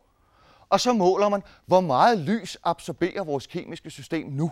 og 0.68 0.80
så 0.80 0.92
måler 0.92 1.28
man, 1.28 1.42
hvor 1.66 1.80
meget 1.80 2.18
lys 2.18 2.58
absorberer 2.64 3.24
vores 3.24 3.46
kemiske 3.46 3.90
system 3.90 4.26
nu. 4.26 4.50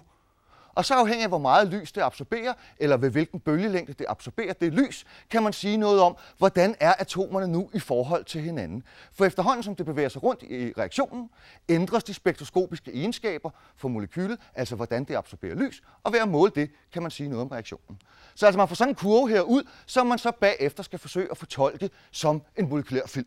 Og 0.78 0.84
så 0.84 0.94
afhængig 0.94 1.22
af, 1.22 1.30
hvor 1.30 1.38
meget 1.38 1.68
lys 1.68 1.92
det 1.92 2.00
absorberer, 2.00 2.54
eller 2.78 2.96
ved 2.96 3.10
hvilken 3.10 3.40
bølgelængde 3.40 3.92
det 3.92 4.06
absorberer 4.08 4.52
det 4.52 4.72
lys, 4.72 5.06
kan 5.30 5.42
man 5.42 5.52
sige 5.52 5.76
noget 5.76 6.00
om, 6.00 6.16
hvordan 6.38 6.74
er 6.80 6.94
atomerne 6.94 7.48
nu 7.48 7.70
i 7.74 7.78
forhold 7.78 8.24
til 8.24 8.40
hinanden. 8.40 8.82
For 9.12 9.24
efterhånden 9.24 9.62
som 9.62 9.76
det 9.76 9.86
bevæger 9.86 10.08
sig 10.08 10.22
rundt 10.22 10.42
i 10.42 10.72
reaktionen, 10.78 11.30
ændres 11.68 12.04
de 12.04 12.14
spektroskopiske 12.14 12.90
egenskaber 12.94 13.50
for 13.76 13.88
molekylet, 13.88 14.38
altså 14.54 14.76
hvordan 14.76 15.04
det 15.04 15.16
absorberer 15.16 15.54
lys, 15.54 15.82
og 16.02 16.12
ved 16.12 16.20
at 16.20 16.28
måle 16.28 16.52
det, 16.54 16.70
kan 16.92 17.02
man 17.02 17.10
sige 17.10 17.28
noget 17.28 17.42
om 17.42 17.48
reaktionen. 17.48 18.00
Så 18.34 18.46
altså 18.46 18.58
man 18.58 18.68
får 18.68 18.74
sådan 18.74 18.90
en 18.90 18.94
kurve 18.94 19.28
her 19.28 19.40
ud, 19.40 19.62
som 19.86 20.06
man 20.06 20.18
så 20.18 20.30
bagefter 20.40 20.82
skal 20.82 20.98
forsøge 20.98 21.28
at 21.30 21.38
fortolke 21.38 21.90
som 22.10 22.42
en 22.56 22.68
molekylær 22.68 23.06
film. 23.06 23.26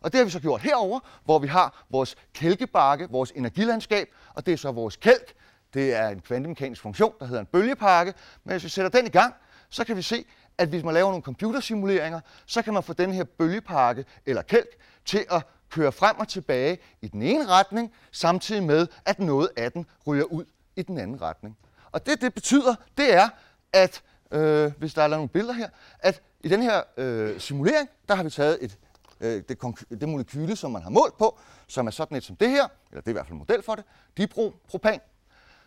Og 0.00 0.12
det 0.12 0.18
har 0.18 0.24
vi 0.24 0.30
så 0.30 0.40
gjort 0.40 0.60
herover, 0.60 1.00
hvor 1.24 1.38
vi 1.38 1.46
har 1.46 1.84
vores 1.90 2.16
kælkebakke, 2.34 3.08
vores 3.10 3.32
energilandskab, 3.36 4.08
og 4.34 4.46
det 4.46 4.52
er 4.52 4.56
så 4.56 4.72
vores 4.72 4.96
kælk, 4.96 5.34
det 5.76 5.94
er 5.94 6.08
en 6.08 6.20
kvantemekanisk 6.20 6.82
funktion, 6.82 7.12
der 7.20 7.26
hedder 7.26 7.40
en 7.40 7.46
bølgepakke. 7.46 8.14
Men 8.44 8.52
hvis 8.52 8.64
vi 8.64 8.68
sætter 8.68 8.90
den 8.90 9.06
i 9.06 9.10
gang, 9.10 9.34
så 9.70 9.84
kan 9.84 9.96
vi 9.96 10.02
se, 10.02 10.24
at 10.58 10.68
hvis 10.68 10.84
man 10.84 10.94
laver 10.94 11.08
nogle 11.08 11.22
computersimuleringer, 11.22 12.20
så 12.46 12.62
kan 12.62 12.74
man 12.74 12.82
få 12.82 12.92
den 12.92 13.12
her 13.12 13.24
bølgepakke 13.24 14.04
eller 14.26 14.42
kælk 14.42 14.76
til 15.04 15.26
at 15.30 15.42
køre 15.70 15.92
frem 15.92 16.18
og 16.18 16.28
tilbage 16.28 16.78
i 17.02 17.08
den 17.08 17.22
ene 17.22 17.46
retning, 17.48 17.92
samtidig 18.12 18.62
med, 18.62 18.86
at 19.04 19.18
noget 19.18 19.48
af 19.56 19.72
den 19.72 19.86
ryger 20.06 20.24
ud 20.24 20.44
i 20.76 20.82
den 20.82 20.98
anden 20.98 21.22
retning. 21.22 21.56
Og 21.92 22.06
det, 22.06 22.20
det 22.20 22.34
betyder, 22.34 22.74
det 22.98 23.14
er, 23.14 23.28
at 23.72 24.02
øh, 24.30 24.72
hvis 24.78 24.94
der 24.94 25.02
er 25.02 25.08
nogle 25.08 25.28
billeder 25.28 25.54
her, 25.54 25.68
at 25.98 26.22
i 26.40 26.48
den 26.48 26.62
her 26.62 26.82
øh, 26.96 27.40
simulering, 27.40 27.88
der 28.08 28.14
har 28.14 28.22
vi 28.22 28.30
taget 28.30 28.58
et, 28.60 28.78
øh, 29.20 29.42
det, 29.48 29.58
det 30.00 30.08
molekyle, 30.08 30.56
som 30.56 30.70
man 30.70 30.82
har 30.82 30.90
målt 30.90 31.18
på, 31.18 31.38
som 31.66 31.86
er 31.86 31.90
sådan 31.90 32.16
et 32.16 32.24
som 32.24 32.36
det 32.36 32.50
her, 32.50 32.68
eller 32.90 33.00
det 33.00 33.08
er 33.08 33.10
i 33.10 33.12
hvert 33.12 33.26
fald 33.26 33.32
en 33.32 33.38
model 33.38 33.62
for 33.62 33.74
det, 33.74 33.84
dipropan, 34.16 35.00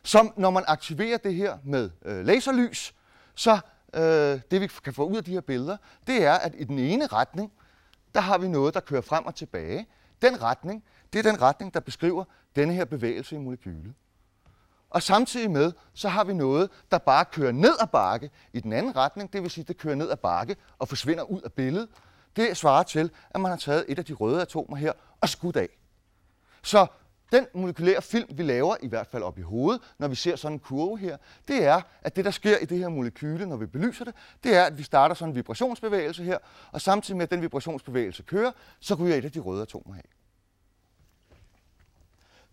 som 0.04 0.34
når 0.38 0.50
man 0.50 0.64
aktiverer 0.68 1.18
det 1.18 1.36
her 1.36 1.58
med 1.64 1.90
øh, 2.06 2.26
laserlys, 2.26 2.96
Så 3.36 3.60
øh, 3.94 4.02
det 4.52 4.62
vi 4.62 4.68
kan 4.68 4.94
få 4.94 5.06
ud 5.06 5.18
af 5.18 5.24
de 5.24 5.32
her 5.32 5.42
billeder, 5.42 5.78
det 6.08 6.24
er, 6.24 6.34
at 6.34 6.56
i 6.58 6.64
den 6.64 6.80
ene 6.80 7.08
retning, 7.08 7.52
der 8.14 8.22
har 8.22 8.38
vi 8.38 8.48
noget, 8.48 8.74
der 8.74 8.80
kører 8.80 9.02
frem 9.02 9.26
og 9.26 9.36
tilbage. 9.36 9.88
Den 10.22 10.42
retning, 10.42 10.84
det 11.14 11.20
er 11.20 11.32
den 11.32 11.42
retning, 11.42 11.74
der 11.74 11.80
beskriver 11.80 12.24
denne 12.56 12.74
her 12.74 12.86
bevægelse 12.86 13.36
i 13.36 13.40
molekylet. 13.40 13.94
Og 14.90 15.04
samtidig 15.04 15.52
med, 15.52 15.72
så 15.94 16.10
har 16.10 16.24
vi 16.24 16.34
noget, 16.34 16.70
der 16.92 16.98
bare 16.98 17.26
kører 17.26 17.52
ned 17.52 17.76
ad 17.82 17.88
bakke 17.88 18.30
i 18.54 18.60
den 18.60 18.74
anden 18.74 18.96
retning, 18.96 19.34
det 19.34 19.42
vil 19.42 19.52
sige, 19.52 19.64
det 19.64 19.78
kører 19.78 19.96
ned 19.96 20.10
ad 20.10 20.18
bakke 20.18 20.56
og 20.80 20.88
forsvinder 20.88 21.24
ud 21.24 21.42
af 21.42 21.54
billedet. 21.54 21.90
Det 22.36 22.58
svarer 22.58 22.84
til, 22.84 23.12
at 23.30 23.42
man 23.42 23.52
har 23.52 23.58
taget 23.58 23.86
et 23.88 24.00
af 24.00 24.06
de 24.06 24.14
røde 24.14 24.42
atomer 24.42 24.78
her 24.78 24.94
og 25.22 25.30
skudt 25.30 25.56
af. 25.56 25.70
Så 26.64 26.88
den 27.32 27.48
molekylære 27.54 28.02
film, 28.02 28.30
vi 28.38 28.44
laver, 28.44 28.76
i 28.82 28.88
hvert 28.88 29.08
fald 29.08 29.24
op 29.24 29.40
i 29.40 29.42
hovedet, 29.42 29.82
når 29.98 30.08
vi 30.08 30.16
ser 30.16 30.36
sådan 30.36 30.56
en 30.56 30.60
kurve 30.60 30.98
her, 30.98 31.18
det 31.48 31.64
er, 31.64 31.82
at 32.02 32.16
det, 32.16 32.26
der 32.26 32.32
sker 32.32 32.58
i 32.58 32.66
det 32.66 32.78
her 32.78 32.90
molekyle, 32.90 33.46
når 33.46 33.58
vi 33.58 33.66
belyser 33.66 34.06
det, 34.06 34.14
det 34.44 34.56
er, 34.56 34.64
at 34.64 34.78
vi 34.78 34.84
starter 34.84 35.16
sådan 35.16 35.30
en 35.30 35.36
vibrationsbevægelse 35.36 36.24
her, 36.24 36.38
og 36.72 36.82
samtidig 36.82 37.18
med, 37.18 37.24
at 37.24 37.32
den 37.32 37.42
vibrationsbevægelse 37.42 38.24
kører, 38.24 38.52
så 38.80 38.96
ryger 38.96 39.16
et 39.16 39.26
af 39.26 39.32
de 39.32 39.40
røde 39.40 39.62
atomer 39.62 39.96
af. 39.96 40.10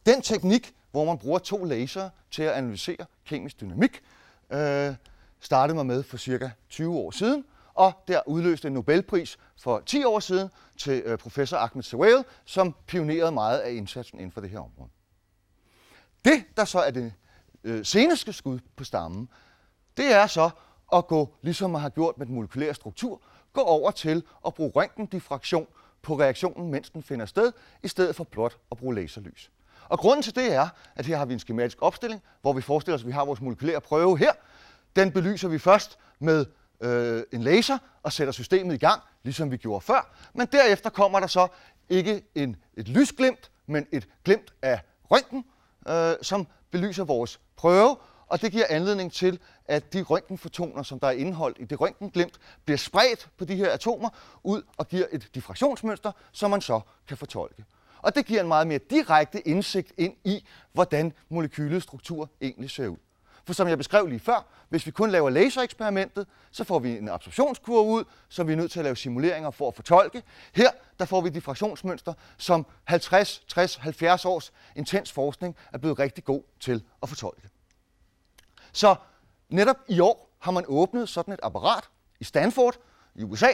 Den 0.07 0.23
teknik, 0.23 0.75
hvor 0.91 1.05
man 1.05 1.19
bruger 1.19 1.39
to 1.39 1.65
lasere 1.65 2.11
til 2.31 2.43
at 2.43 2.53
analysere 2.53 3.07
kemisk 3.25 3.61
dynamik, 3.61 4.03
øh, 4.51 4.95
startede 5.41 5.77
man 5.77 5.87
med 5.87 6.03
for 6.03 6.17
cirka 6.17 6.51
20 6.69 6.97
år 6.97 7.11
siden, 7.11 7.45
og 7.77 7.93
der 8.09 8.21
udløste 8.27 8.69
en 8.69 8.75
Nobelpris 8.75 9.39
for 9.63 9.83
10 9.87 10.05
år 10.05 10.21
siden 10.21 10.49
til 10.79 11.03
øh, 11.05 11.19
professor 11.19 11.57
Ahmed 11.57 11.83
Sewell, 11.83 12.25
som 12.45 12.75
pionerede 12.87 13.33
meget 13.33 13.59
af 13.59 13.73
indsatsen 13.73 14.19
inden 14.19 14.33
for 14.33 14.41
det 14.41 14.51
her 14.51 14.59
område. 14.59 14.91
Det, 16.25 16.45
der 16.57 16.65
så 16.65 16.79
er 16.79 16.91
det 16.91 17.13
øh, 17.65 17.85
seneste 17.85 18.33
skud 18.33 18.59
på 18.77 18.85
stammen, 18.85 19.29
det 19.97 20.13
er 20.13 20.27
så 20.27 20.51
at 20.93 21.07
gå, 21.07 21.35
ligesom 21.43 21.71
man 21.71 21.81
har 21.81 21.89
gjort 21.89 22.19
med 22.19 22.27
den 22.27 22.35
molekylære 22.35 22.75
struktur, 22.75 23.23
gå 23.53 23.61
over 23.61 23.91
til 23.91 24.23
at 24.47 24.55
bruge 24.55 24.71
røntgendiffraktion 24.71 25.67
på 26.03 26.19
reaktionen, 26.19 26.71
mens 26.71 26.91
den 26.91 27.03
finder 27.03 27.27
sted, 27.27 27.53
i 27.83 27.89
stedet 27.89 28.17
for 28.17 28.25
blot 28.25 28.59
at 28.71 28.77
bruge 28.77 28.95
laserlys. 28.95 29.51
Og 29.89 29.99
grunden 29.99 30.23
til 30.23 30.35
det 30.35 30.53
er, 30.53 30.69
at 30.97 31.07
her 31.07 31.17
har 31.17 31.25
vi 31.25 31.33
en 31.33 31.39
skematisk 31.39 31.79
opstilling, 31.81 32.23
hvor 32.41 32.53
vi 32.53 32.61
forestiller 32.61 32.95
os, 32.95 33.03
at 33.03 33.07
vi 33.07 33.13
har 33.13 33.25
vores 33.25 33.41
molekylære 33.41 33.81
prøve 33.81 34.19
her. 34.19 34.33
Den 34.97 35.13
belyser 35.13 35.49
vi 35.49 35.59
først 35.59 35.99
med 36.19 36.47
øh, 36.81 37.23
en 37.33 37.43
laser 37.43 37.79
og 38.03 38.13
sætter 38.13 38.33
systemet 38.33 38.75
i 38.75 38.79
gang, 38.79 39.03
ligesom 39.23 39.51
vi 39.51 39.57
gjorde 39.57 39.81
før. 39.81 40.15
Men 40.35 40.47
derefter 40.53 40.91
kommer 40.91 41.21
der 41.21 41.27
så 41.27 41.49
ikke 41.89 42.23
en, 42.35 42.57
et 42.77 42.89
lysglimt, 42.89 43.51
men 43.67 43.87
et 43.93 44.09
glimt 44.25 44.53
af 44.63 44.81
røntgen, 45.11 45.45
øh, 45.89 46.15
som 46.23 46.47
belyser 46.71 47.05
vores 47.05 47.41
prøve, 47.57 47.97
og 48.27 48.43
det 48.43 48.53
giver 48.53 48.65
anledning 48.69 49.13
til, 49.13 49.39
at 49.65 49.93
de 49.93 50.03
røntgenfotoner, 50.03 50.83
som 50.83 51.01
der 51.01 51.07
er 51.07 51.13
indeholdt 51.13 51.57
i 51.61 51.65
det 51.65 51.81
røntgenglimt, 51.81 52.39
bliver 52.65 52.79
spredt 52.79 53.29
på 53.39 53.45
de 53.45 53.57
her 53.57 53.73
atomer 53.73 54.09
ud 54.43 54.63
og 54.77 54.89
giver 54.89 55.07
et 55.13 55.29
diffraktionsmønster, 55.35 56.13
som 56.33 56.51
man 56.51 56.61
så 56.61 56.81
kan 57.09 57.17
fortolke. 57.17 57.65
Og 57.99 58.15
det 58.15 58.27
giver 58.27 58.41
en 58.41 58.49
meget 58.49 58.67
mere 58.67 58.79
direkte 58.79 59.49
indsigt 59.49 59.93
ind 59.97 60.15
i, 60.25 60.47
hvordan 60.73 61.13
molekylets 61.29 61.85
struktur 61.85 62.31
egentlig 62.41 62.71
ser 62.71 62.89
ud. 62.89 62.97
For 63.47 63.53
som 63.53 63.69
jeg 63.69 63.79
beskrev 63.79 64.07
lige 64.07 64.21
før, 64.21 64.47
hvis 64.69 64.87
vi 64.87 64.91
kun 64.91 65.11
laver 65.11 65.31
lasereksperimentet, 65.31 66.27
så 66.51 66.65
får 66.65 66.79
vi 66.79 66.99
en 66.99 67.09
absorptionskurve 67.09 67.91
ud, 67.91 68.05
som 68.29 68.49
vi 68.49 68.53
er 68.53 68.57
nødt 68.57 68.71
til 68.71 68.81
at 68.81 68.85
lave 68.85 68.97
simuleringer 68.97 69.51
for 69.51 69.69
at 69.69 69.75
fortolke. 69.75 70.23
Her 70.55 70.71
der 70.99 71.05
får 71.05 71.21
vi 71.21 71.29
diffraktionsmønster, 71.29 72.15
som 72.37 72.67
50, 72.85 73.45
60, 73.49 73.77
70 73.77 74.25
års 74.25 74.53
intens 74.77 75.13
forskning 75.13 75.57
er 75.73 75.79
blevet 75.79 75.99
rigtig 75.99 76.25
god 76.25 76.43
til 76.61 76.85
at 77.03 77.09
fortolke. 77.09 77.49
Så 78.73 78.95
netop 79.49 79.77
i 79.89 80.01
år 80.01 80.31
har 80.39 80.53
man 80.53 80.65
åbnet 80.69 81.09
sådan 81.09 81.35
et 81.35 81.41
apparat 81.43 81.85
i 82.21 82.25
Stanford 82.25 82.77
i 83.15 83.23
USA, 83.23 83.51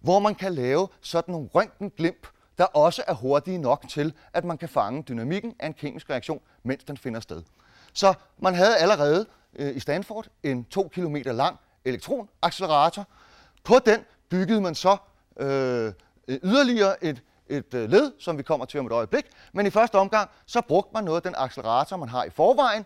hvor 0.00 0.18
man 0.18 0.34
kan 0.34 0.54
lave 0.54 0.88
sådan 1.00 1.32
nogle 1.32 1.48
røntgenglimp, 1.54 2.26
der 2.58 2.64
også 2.64 3.04
er 3.06 3.14
hurtige 3.14 3.58
nok 3.58 3.84
til, 3.88 4.14
at 4.32 4.44
man 4.44 4.58
kan 4.58 4.68
fange 4.68 5.02
dynamikken 5.02 5.54
af 5.58 5.66
en 5.66 5.74
kemisk 5.74 6.10
reaktion, 6.10 6.40
mens 6.62 6.84
den 6.84 6.96
finder 6.96 7.20
sted. 7.20 7.42
Så 7.92 8.14
man 8.38 8.54
havde 8.54 8.76
allerede 8.76 9.26
øh, 9.56 9.76
i 9.76 9.80
Stanford 9.80 10.26
en 10.42 10.64
2 10.64 10.88
km 10.88 11.16
lang 11.16 11.58
elektronaccelerator. 11.84 13.06
På 13.64 13.78
den 13.86 14.00
byggede 14.28 14.60
man 14.60 14.74
så 14.74 14.96
øh, 15.36 15.92
yderligere 16.28 17.04
et, 17.04 17.22
et 17.48 17.74
øh, 17.74 17.90
led, 17.90 18.12
som 18.18 18.38
vi 18.38 18.42
kommer 18.42 18.66
til 18.66 18.80
om 18.80 18.86
et 18.86 18.92
øjeblik. 18.92 19.24
Men 19.52 19.66
i 19.66 19.70
første 19.70 19.96
omgang, 19.96 20.30
så 20.46 20.60
brugte 20.60 20.90
man 20.94 21.04
noget 21.04 21.16
af 21.16 21.22
den 21.22 21.34
accelerator, 21.38 21.96
man 21.96 22.08
har 22.08 22.24
i 22.24 22.30
forvejen, 22.30 22.84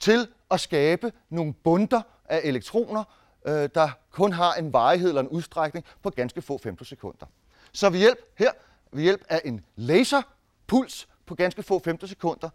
til 0.00 0.28
at 0.50 0.60
skabe 0.60 1.12
nogle 1.30 1.52
bunter 1.52 2.02
af 2.24 2.40
elektroner, 2.44 3.04
øh, 3.46 3.68
der 3.74 3.88
kun 4.10 4.32
har 4.32 4.54
en 4.54 4.72
varighed 4.72 5.08
eller 5.08 5.22
en 5.22 5.28
udstrækning 5.28 5.84
på 6.02 6.10
ganske 6.10 6.42
få 6.42 6.58
femtosekunder. 6.58 7.26
Så 7.72 7.90
ved 7.90 7.98
hjælp 7.98 8.18
her, 8.38 8.50
ved 8.92 9.02
hjælp 9.02 9.24
af 9.28 9.40
en 9.44 9.64
laserpuls 9.76 11.08
på 11.26 11.34
ganske 11.34 11.62
få 11.62 11.78
femtosekunder, 11.78 12.48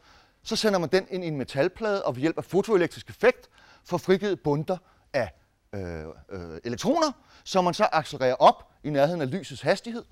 så 0.43 0.55
sender 0.55 0.79
man 0.79 0.89
den 0.89 1.07
ind 1.09 1.23
i 1.23 1.27
en 1.27 1.37
metalplade, 1.37 2.05
og 2.05 2.15
ved 2.15 2.21
hjælp 2.21 2.37
af 2.37 2.45
fotoelektrisk 2.45 3.09
effekt 3.09 3.49
får 3.85 3.97
frigivet 3.97 4.39
bunter 4.39 4.77
af 5.13 5.31
øh, 5.75 6.05
øh, 6.29 6.59
elektroner, 6.63 7.11
som 7.43 7.63
man 7.63 7.73
så 7.73 7.87
accelererer 7.91 8.35
op 8.35 8.71
i 8.83 8.89
nærheden 8.89 9.21
af 9.21 9.31
lysets 9.31 9.61
hastighed. 9.61 10.03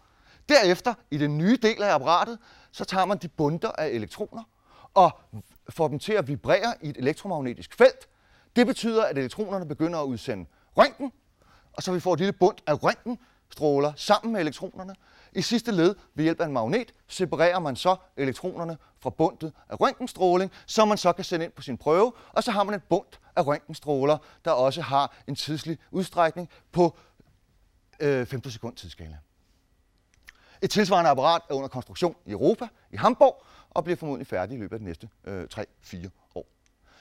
Derefter, 0.50 0.94
i 1.12 1.18
den 1.18 1.38
nye 1.38 1.58
del 1.62 1.84
af 1.84 1.94
apparatet, 1.94 2.40
så 2.72 2.86
tager 2.86 3.06
man 3.06 3.18
de 3.18 3.28
bunter 3.28 3.72
af 3.72 3.88
elektroner 3.88 4.44
og 4.94 5.20
får 5.70 5.88
dem 5.88 6.00
til 6.00 6.14
at 6.14 6.28
vibrere 6.28 6.74
i 6.82 6.90
et 6.90 6.98
elektromagnetisk 6.98 7.78
felt. 7.78 8.08
Det 8.56 8.68
betyder, 8.68 9.04
at 9.04 9.18
elektronerne 9.18 9.68
begynder 9.68 10.00
at 10.00 10.06
udsende 10.06 10.46
røntgen, 10.78 11.12
og 11.74 11.84
så 11.84 11.92
vi 11.92 12.00
får 12.00 12.14
et 12.14 12.20
lille 12.20 12.34
bundt 12.34 12.64
af 12.68 12.84
røntgenstråler 12.84 13.94
sammen 13.96 14.34
med 14.34 14.42
elektronerne. 14.42 14.96
I 15.34 15.42
sidste 15.42 15.72
led, 15.72 15.96
ved 16.16 16.24
hjælp 16.24 16.42
af 16.42 16.46
en 16.46 16.54
magnet, 16.54 16.94
separerer 17.08 17.60
man 17.60 17.76
så 17.76 17.96
elektronerne 18.18 18.78
fra 19.00 19.10
bundet 19.10 19.54
af 19.70 19.82
røntgenstråling, 19.82 20.52
som 20.66 20.88
man 20.88 20.98
så 20.98 21.14
kan 21.14 21.26
sende 21.26 21.46
ind 21.46 21.54
på 21.54 21.62
sin 21.62 21.78
prøve, 21.78 22.14
og 22.34 22.44
så 22.44 22.52
har 22.52 22.64
man 22.64 22.76
et 22.76 22.84
bundt 22.84 23.20
af 23.36 23.48
røntgenstråler, 23.48 24.18
der 24.46 24.52
også 24.52 24.82
har 24.82 25.18
en 25.28 25.36
tidslig 25.36 25.78
udstrækning 25.92 26.50
på 26.72 26.98
øh, 28.00 28.26
15 28.26 28.52
sekund 28.52 28.76
tidsskala. 28.76 29.18
Et 30.62 30.70
tilsvarende 30.70 31.10
apparat 31.10 31.42
er 31.50 31.54
under 31.54 31.68
konstruktion 31.68 32.16
i 32.26 32.32
Europa, 32.32 32.68
i 32.92 32.98
Hamburg, 32.98 33.44
og 33.70 33.84
bliver 33.84 33.98
formodentlig 33.98 34.28
færdig 34.28 34.58
i 34.58 34.60
løbet 34.60 34.76
af 34.76 34.80
de 34.80 34.86
næste 34.86 35.10
øh, 35.24 35.48
3-4 35.54 36.10
år. 36.36 36.46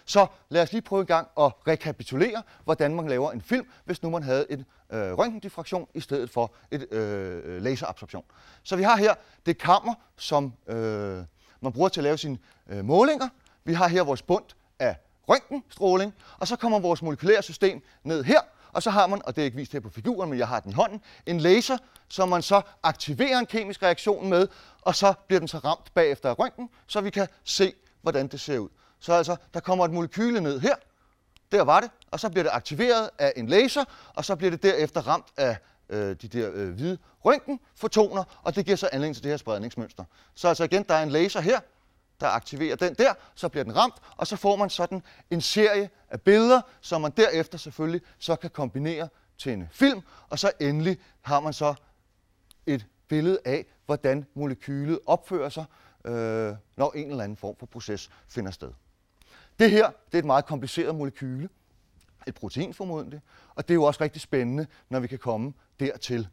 Så 0.08 0.26
lad 0.48 0.62
os 0.62 0.72
lige 0.72 0.82
prøve 0.82 1.00
en 1.00 1.06
gang 1.06 1.28
at 1.40 1.52
rekapitulere, 1.66 2.42
hvordan 2.64 2.94
man 2.94 3.08
laver 3.08 3.32
en 3.32 3.42
film, 3.42 3.66
hvis 3.84 4.02
nu 4.02 4.10
man 4.10 4.22
havde 4.22 4.46
en 4.50 4.64
øh, 4.92 5.18
røntgendiffraktion 5.18 5.88
i 5.94 6.00
stedet 6.00 6.30
for 6.30 6.52
et 6.70 6.86
øh, 6.92 7.42
øh, 7.44 7.62
laserabsorption. 7.62 8.24
Så 8.62 8.76
vi 8.76 8.82
har 8.82 8.96
her 8.96 9.14
det 9.46 9.58
kammer, 9.58 9.94
som 10.16 10.52
øh, 10.66 11.24
man 11.60 11.72
bruger 11.72 11.88
til 11.88 12.00
at 12.00 12.04
lave 12.04 12.18
sine 12.18 12.38
øh, 12.68 12.84
målinger. 12.84 13.28
Vi 13.64 13.72
har 13.72 13.88
her 13.88 14.02
vores 14.02 14.22
bund 14.22 14.44
af 14.78 14.96
røntgenstråling, 15.28 16.14
og 16.38 16.48
så 16.48 16.56
kommer 16.56 16.78
vores 16.78 17.02
molekylære 17.02 17.42
system 17.42 17.82
ned 18.04 18.24
her, 18.24 18.40
og 18.72 18.82
så 18.82 18.90
har 18.90 19.06
man, 19.06 19.22
og 19.24 19.36
det 19.36 19.42
er 19.42 19.44
ikke 19.44 19.56
vist 19.56 19.72
her 19.72 19.80
på 19.80 19.90
figuren, 19.90 20.30
men 20.30 20.38
jeg 20.38 20.48
har 20.48 20.60
den 20.60 20.70
i 20.70 20.74
hånden, 20.74 21.02
en 21.26 21.40
laser, 21.40 21.76
som 22.08 22.28
man 22.28 22.42
så 22.42 22.60
aktiverer 22.82 23.38
en 23.38 23.46
kemisk 23.46 23.82
reaktion 23.82 24.28
med, 24.28 24.48
og 24.82 24.94
så 24.94 25.14
bliver 25.26 25.38
den 25.38 25.48
så 25.48 25.58
ramt 25.58 25.94
bagefter 25.94 26.30
af 26.30 26.38
røntgen, 26.38 26.70
så 26.86 27.00
vi 27.00 27.10
kan 27.10 27.28
se, 27.44 27.72
hvordan 28.02 28.28
det 28.28 28.40
ser 28.40 28.58
ud. 28.58 28.68
Så 29.00 29.12
altså, 29.12 29.36
der 29.54 29.60
kommer 29.60 29.84
et 29.84 29.90
molekyle 29.90 30.40
ned 30.40 30.60
her, 30.60 30.74
der 31.52 31.62
var 31.62 31.80
det, 31.80 31.90
og 32.10 32.20
så 32.20 32.28
bliver 32.28 32.42
det 32.42 32.50
aktiveret 32.52 33.10
af 33.18 33.32
en 33.36 33.46
laser, 33.46 33.84
og 34.14 34.24
så 34.24 34.36
bliver 34.36 34.50
det 34.50 34.62
derefter 34.62 35.00
ramt 35.00 35.26
af 35.36 35.56
øh, 35.88 36.16
de 36.22 36.28
der 36.28 36.50
øh, 36.54 36.74
hvide 36.74 36.98
røntgenfotoner, 37.24 38.24
og 38.42 38.56
det 38.56 38.64
giver 38.64 38.76
så 38.76 38.88
anledning 38.92 39.14
til 39.16 39.22
det 39.24 39.30
her 39.30 39.36
spredningsmønster. 39.36 40.04
Så 40.34 40.48
altså 40.48 40.64
igen, 40.64 40.82
der 40.82 40.94
er 40.94 41.02
en 41.02 41.08
laser 41.08 41.40
her, 41.40 41.60
der 42.20 42.26
aktiverer 42.28 42.76
den 42.76 42.94
der, 42.94 43.14
så 43.34 43.48
bliver 43.48 43.64
den 43.64 43.76
ramt, 43.76 43.94
og 44.16 44.26
så 44.26 44.36
får 44.36 44.56
man 44.56 44.70
sådan 44.70 45.02
en 45.30 45.40
serie 45.40 45.90
af 46.10 46.20
billeder, 46.20 46.60
som 46.80 47.00
man 47.00 47.10
derefter 47.10 47.58
selvfølgelig 47.58 48.00
så 48.18 48.36
kan 48.36 48.50
kombinere 48.50 49.08
til 49.38 49.52
en 49.52 49.68
film, 49.72 50.00
og 50.28 50.38
så 50.38 50.52
endelig 50.60 50.98
har 51.20 51.40
man 51.40 51.52
så 51.52 51.74
et 52.66 52.86
billede 53.08 53.38
af, 53.44 53.66
hvordan 53.86 54.26
molekylet 54.34 54.98
opfører 55.06 55.48
sig, 55.48 55.64
øh, 56.04 56.54
når 56.76 56.92
en 56.92 57.10
eller 57.10 57.24
anden 57.24 57.36
form 57.36 57.56
for 57.58 57.66
proces 57.66 58.10
finder 58.28 58.50
sted. 58.50 58.70
Det 59.58 59.70
her 59.70 59.86
det 59.86 60.14
er 60.14 60.18
et 60.18 60.24
meget 60.24 60.46
kompliceret 60.46 60.94
molekyle, 60.94 61.48
et 62.26 62.34
protein 62.34 62.74
formodentlig, 62.74 63.20
og 63.54 63.68
det 63.68 63.70
er 63.70 63.74
jo 63.74 63.84
også 63.84 64.00
rigtig 64.00 64.22
spændende, 64.22 64.66
når 64.88 65.00
vi 65.00 65.06
kan 65.06 65.18
komme 65.18 65.52
dertil. 65.80 66.28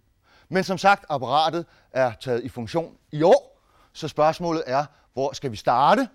Men 0.49 0.63
som 0.63 0.77
sagt, 0.77 1.05
apparatet 1.09 1.65
er 1.91 2.13
taget 2.21 2.43
i 2.43 2.49
funktion 2.49 2.97
i 3.11 3.23
år, 3.23 3.61
så 3.93 4.07
spørgsmålet 4.07 4.63
er, 4.65 4.85
hvor 5.13 5.33
skal 5.33 5.51
vi 5.51 5.55
starte? 5.55 6.09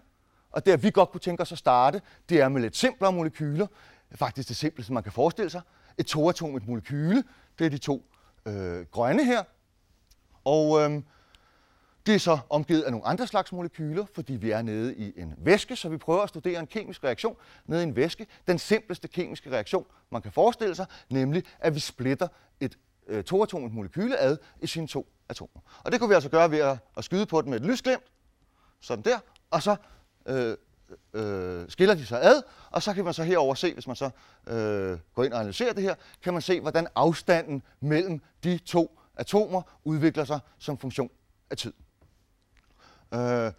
Og 0.51 0.67
det, 0.67 0.83
vi 0.83 0.91
godt 0.91 1.11
kunne 1.11 1.21
tænke 1.21 1.43
os 1.43 1.53
at 1.53 1.59
starte, 1.59 2.03
det 2.29 2.41
er 2.41 2.49
med 2.49 2.61
lidt 2.61 2.77
simplere 2.77 3.13
molekyler. 3.13 3.67
Faktisk 4.15 4.49
det 4.49 4.57
simpleste, 4.57 4.93
man 4.93 5.03
kan 5.03 5.13
forestille 5.13 5.51
sig. 5.51 5.61
Et 5.99 6.07
toatomet 6.07 6.69
molekyle, 6.69 7.25
det 7.59 7.67
er 7.67 7.71
de 7.71 7.79
to 7.79 8.05
øh, 8.47 8.87
grønne 8.91 9.25
her. 9.25 9.43
Og 10.45 10.81
øh, 10.81 11.03
det 12.07 12.15
er 12.15 12.19
så 12.19 12.39
omgivet 12.51 12.83
af 12.83 12.91
nogle 12.91 13.07
andre 13.07 13.27
slags 13.27 13.53
molekyler, 13.53 14.07
fordi 14.15 14.33
vi 14.33 14.51
er 14.51 14.63
nede 14.63 14.95
i 14.97 15.13
en 15.17 15.35
væske, 15.39 15.77
så 15.77 15.89
vi 15.89 15.97
prøver 15.97 16.23
at 16.23 16.29
studere 16.29 16.61
en 16.61 16.67
kemisk 16.67 17.05
reaktion 17.05 17.37
nede 17.67 17.83
i 17.83 17.87
en 17.87 17.97
væske. 17.97 18.27
Den 18.47 18.59
simpleste 18.59 19.09
kemiske 19.09 19.51
reaktion, 19.51 19.87
man 20.11 20.23
kan 20.23 20.33
forestille 20.33 20.75
sig, 20.75 20.87
nemlig 21.11 21.45
at 21.59 21.75
vi 21.75 21.81
splitter 21.81 22.29
et 22.61 22.79
øh, 23.07 23.25
toatomet 23.25 23.73
molekyle 23.73 24.19
ad 24.19 24.37
i 24.61 24.67
sine 24.67 24.87
to 24.87 25.07
atomer. 25.29 25.61
Og 25.85 25.93
det 25.93 26.01
kunne 26.01 26.09
vi 26.09 26.15
altså 26.15 26.31
gøre 26.31 26.51
ved 26.51 26.59
at, 26.59 26.79
at 26.97 27.05
skyde 27.05 27.27
på 27.27 27.43
den 27.43 27.51
med 27.51 27.61
et 27.61 27.67
lysglimt, 27.67 28.03
sådan 28.81 29.05
der, 29.05 29.19
og 29.51 29.63
så 29.63 29.77
øh, 30.27 30.57
øh, 31.15 31.69
skiller 31.69 31.95
de 31.95 32.07
sig 32.07 32.23
ad, 32.23 32.43
og 32.71 32.83
så 32.83 32.95
kan 32.95 33.05
man 33.05 33.15
så 33.15 33.23
herover 33.23 33.55
se, 33.55 33.75
hvis 33.75 33.87
man 33.87 33.97
så 33.97 34.11
øh, 34.47 34.99
går 35.15 35.25
ind 35.25 35.33
og 35.33 35.41
analyserer 35.41 35.73
det 35.73 35.83
her, 35.83 35.95
kan 36.23 36.33
man 36.33 36.43
se, 36.43 36.61
hvordan 36.61 36.87
afstanden 36.95 37.63
mellem 37.81 38.21
de 38.45 38.59
to 38.59 39.01
atomer 39.17 39.63
udvikler 39.85 40.25
sig 40.25 40.41
som 40.59 40.79
funktion 40.79 41.11
af 41.51 41.57
tid. 41.57 41.73
Øh, 43.15 43.53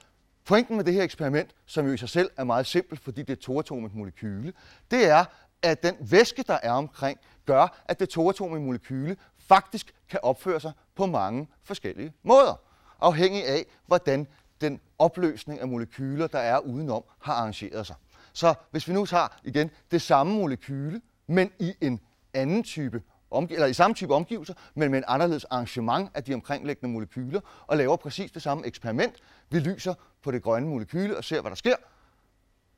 pointen 0.46 0.76
med 0.76 0.84
det 0.84 0.94
her 0.94 1.04
eksperiment, 1.04 1.56
som 1.66 1.86
jo 1.86 1.94
i 1.94 1.98
sig 1.98 2.10
selv 2.10 2.30
er 2.38 2.44
meget 2.44 2.66
simpelt, 2.66 3.00
fordi 3.00 3.22
det 3.22 3.38
er 3.38 3.42
toatomet 3.42 3.96
molekyle, 3.96 4.54
det 4.92 5.10
er, 5.10 5.26
at 5.62 5.84
den 5.84 5.96
væske, 6.00 6.44
der 6.48 6.60
er 6.64 6.72
omkring, 6.72 7.20
gør, 7.46 7.84
at 7.86 8.00
det 8.00 8.10
toatomige 8.10 8.62
molekyle 8.62 9.18
faktisk 9.38 9.94
kan 10.10 10.20
opføre 10.24 10.60
sig 10.60 10.72
på 10.96 11.06
mange 11.06 11.48
forskellige 11.64 12.14
måder, 12.24 12.62
afhængig 13.00 13.48
af, 13.48 13.66
hvordan 13.88 14.28
den 14.62 14.80
opløsning 15.00 15.60
af 15.60 15.68
molekyler, 15.68 16.28
der 16.28 16.40
er 16.40 16.60
udenom, 16.60 17.04
har 17.22 17.34
arrangeret 17.34 17.88
sig. 17.88 17.96
Så 18.34 18.54
hvis 18.72 18.88
vi 18.88 18.94
nu 18.94 19.06
tager 19.06 19.28
igen 19.44 19.72
det 19.92 20.02
samme 20.02 20.34
molekyle, 20.34 21.02
men 21.28 21.52
i 21.60 21.74
en 21.82 22.00
anden 22.34 22.64
type 22.64 23.02
omgiv- 23.32 23.56
eller 23.56 23.68
i 23.68 23.74
samme 23.74 23.96
type 23.96 24.16
omgivelser, 24.16 24.54
men 24.76 24.92
med 24.92 24.98
en 24.98 25.04
anderledes 25.08 25.44
arrangement 25.44 26.10
af 26.14 26.24
de 26.24 26.34
omkringliggende 26.34 26.94
molekyler, 26.94 27.42
og 27.68 27.78
laver 27.78 27.96
præcis 27.96 28.32
det 28.32 28.42
samme 28.42 28.66
eksperiment. 28.66 29.16
Vi 29.50 29.60
lyser 29.60 29.94
på 30.24 30.32
det 30.32 30.44
grønne 30.44 30.70
molekyle 30.70 31.18
og 31.18 31.24
ser, 31.24 31.42
hvad 31.42 31.52
der 31.52 31.56
sker. 31.56 31.76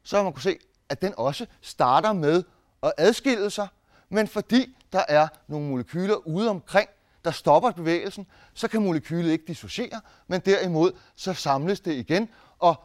Så 0.03 0.15
har 0.15 0.23
man 0.23 0.33
kunne 0.33 0.41
se, 0.41 0.57
at 0.89 1.01
den 1.01 1.13
også 1.17 1.45
starter 1.61 2.13
med 2.13 2.43
at 2.83 2.93
adskille 2.97 3.49
sig, 3.49 3.67
men 4.09 4.27
fordi 4.27 4.77
der 4.93 5.03
er 5.07 5.27
nogle 5.47 5.69
molekyler 5.69 6.15
ude 6.15 6.49
omkring, 6.49 6.89
der 7.25 7.31
stopper 7.31 7.71
bevægelsen, 7.71 8.27
så 8.53 8.67
kan 8.67 8.81
molekylet 8.81 9.31
ikke 9.31 9.45
dissociere, 9.47 10.01
men 10.27 10.41
derimod 10.41 10.91
så 11.15 11.33
samles 11.33 11.79
det 11.79 11.93
igen 11.93 12.29
og 12.59 12.75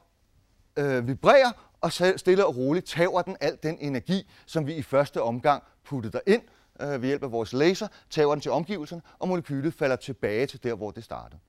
øh, 0.76 1.08
vibrerer, 1.08 1.52
og 1.80 1.92
stille 1.92 2.46
og 2.46 2.56
roligt 2.56 2.86
tager 2.86 3.22
den 3.22 3.36
al 3.40 3.58
den 3.62 3.78
energi, 3.80 4.30
som 4.46 4.66
vi 4.66 4.74
i 4.74 4.82
første 4.82 5.22
omgang 5.22 5.62
puttede 5.84 6.20
ind 6.26 6.42
øh, 6.80 7.02
ved 7.02 7.08
hjælp 7.08 7.22
af 7.22 7.32
vores 7.32 7.52
laser, 7.52 7.88
tager 8.10 8.30
den 8.30 8.40
til 8.40 8.50
omgivelserne, 8.50 9.02
og 9.18 9.28
molekylet 9.28 9.74
falder 9.74 9.96
tilbage 9.96 10.46
til 10.46 10.62
der, 10.62 10.74
hvor 10.74 10.90
det 10.90 11.04
startede. 11.04 11.40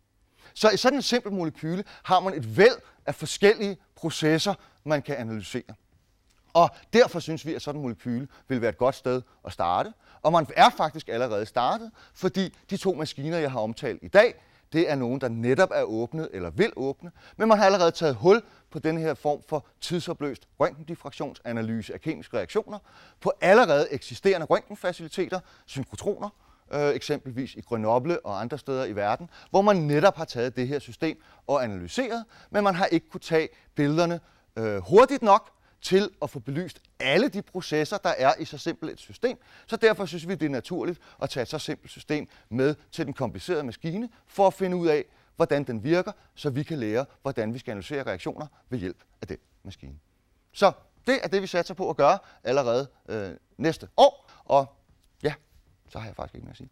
Så 0.53 0.69
i 0.69 0.77
sådan 0.77 0.97
en 0.97 1.01
simpel 1.01 1.31
molekyle 1.31 1.83
har 2.03 2.19
man 2.19 2.33
et 2.33 2.57
væld 2.57 2.77
af 3.05 3.15
forskellige 3.15 3.77
processer, 3.95 4.53
man 4.83 5.01
kan 5.01 5.15
analysere. 5.15 5.73
Og 6.53 6.69
derfor 6.93 7.19
synes 7.19 7.45
vi, 7.45 7.53
at 7.53 7.61
sådan 7.61 7.79
en 7.79 7.81
molekyle 7.81 8.27
vil 8.47 8.61
være 8.61 8.69
et 8.69 8.77
godt 8.77 8.95
sted 8.95 9.21
at 9.45 9.53
starte. 9.53 9.93
Og 10.21 10.31
man 10.31 10.47
er 10.55 10.69
faktisk 10.69 11.09
allerede 11.09 11.45
startet, 11.45 11.91
fordi 12.13 12.55
de 12.69 12.77
to 12.77 12.93
maskiner, 12.93 13.37
jeg 13.37 13.51
har 13.51 13.59
omtalt 13.59 14.03
i 14.03 14.07
dag, 14.07 14.33
det 14.73 14.91
er 14.91 14.95
nogen, 14.95 15.21
der 15.21 15.27
netop 15.27 15.69
er 15.73 15.83
åbnet 15.83 16.29
eller 16.33 16.49
vil 16.49 16.71
åbne, 16.75 17.11
men 17.37 17.47
man 17.47 17.57
har 17.57 17.65
allerede 17.65 17.91
taget 17.91 18.15
hul 18.15 18.41
på 18.71 18.79
den 18.79 18.97
her 18.97 19.13
form 19.13 19.43
for 19.49 19.65
tidsopløst 19.81 20.47
røntgendiffraktionsanalyse 20.59 21.93
af 21.93 22.01
kemiske 22.01 22.37
reaktioner 22.37 22.79
på 23.21 23.31
allerede 23.41 23.87
eksisterende 23.91 24.45
røntgenfaciliteter, 24.45 25.39
synkrotroner, 25.65 26.29
øh, 26.73 26.89
eksempelvis 26.89 27.55
i 27.55 27.61
Grenoble 27.61 28.25
og 28.25 28.41
andre 28.41 28.57
steder 28.57 28.85
i 28.85 28.95
verden, 28.95 29.29
hvor 29.49 29.61
man 29.61 29.75
netop 29.75 30.15
har 30.15 30.25
taget 30.25 30.55
det 30.55 30.67
her 30.67 30.79
system 30.79 31.21
og 31.47 31.63
analyseret, 31.63 32.25
men 32.49 32.63
man 32.63 32.75
har 32.75 32.85
ikke 32.85 33.09
kunne 33.09 33.21
tage 33.21 33.49
billederne 33.75 34.19
øh, 34.55 34.77
hurtigt 34.77 35.21
nok 35.21 35.51
til 35.81 36.09
at 36.21 36.29
få 36.29 36.39
belyst 36.39 36.81
alle 36.99 37.27
de 37.27 37.41
processer, 37.41 37.97
der 37.97 38.13
er 38.17 38.33
i 38.39 38.45
så 38.45 38.57
simpelt 38.57 38.91
et 38.91 38.99
system. 38.99 39.37
Så 39.67 39.75
derfor 39.75 40.05
synes 40.05 40.27
vi, 40.27 40.35
det 40.35 40.45
er 40.45 40.49
naturligt 40.49 40.99
at 41.21 41.29
tage 41.29 41.41
et 41.41 41.47
så 41.47 41.59
simpelt 41.59 41.91
system 41.91 42.27
med 42.49 42.75
til 42.91 43.05
den 43.05 43.13
komplicerede 43.13 43.63
maskine, 43.63 44.09
for 44.27 44.47
at 44.47 44.53
finde 44.53 44.77
ud 44.77 44.87
af, 44.87 45.05
hvordan 45.39 45.63
den 45.63 45.83
virker, 45.83 46.11
så 46.35 46.49
vi 46.49 46.63
kan 46.63 46.79
lære, 46.79 47.05
hvordan 47.21 47.53
vi 47.53 47.59
skal 47.59 47.71
analysere 47.71 48.03
reaktioner 48.03 48.47
ved 48.69 48.79
hjælp 48.79 49.03
af 49.21 49.27
den 49.27 49.37
maskine. 49.63 49.99
Så 50.51 50.71
det 51.07 51.19
er 51.23 51.27
det, 51.27 51.41
vi 51.41 51.47
satser 51.47 51.73
på 51.73 51.89
at 51.89 51.97
gøre 51.97 52.17
allerede 52.43 52.87
øh, 53.09 53.31
næste 53.57 53.87
år. 53.97 54.31
Og 54.45 54.75
ja, 55.23 55.33
så 55.89 55.99
har 55.99 56.05
jeg 56.05 56.15
faktisk 56.15 56.35
ikke 56.35 56.45
mere 56.45 56.51
at 56.51 56.57
sige. 56.57 56.69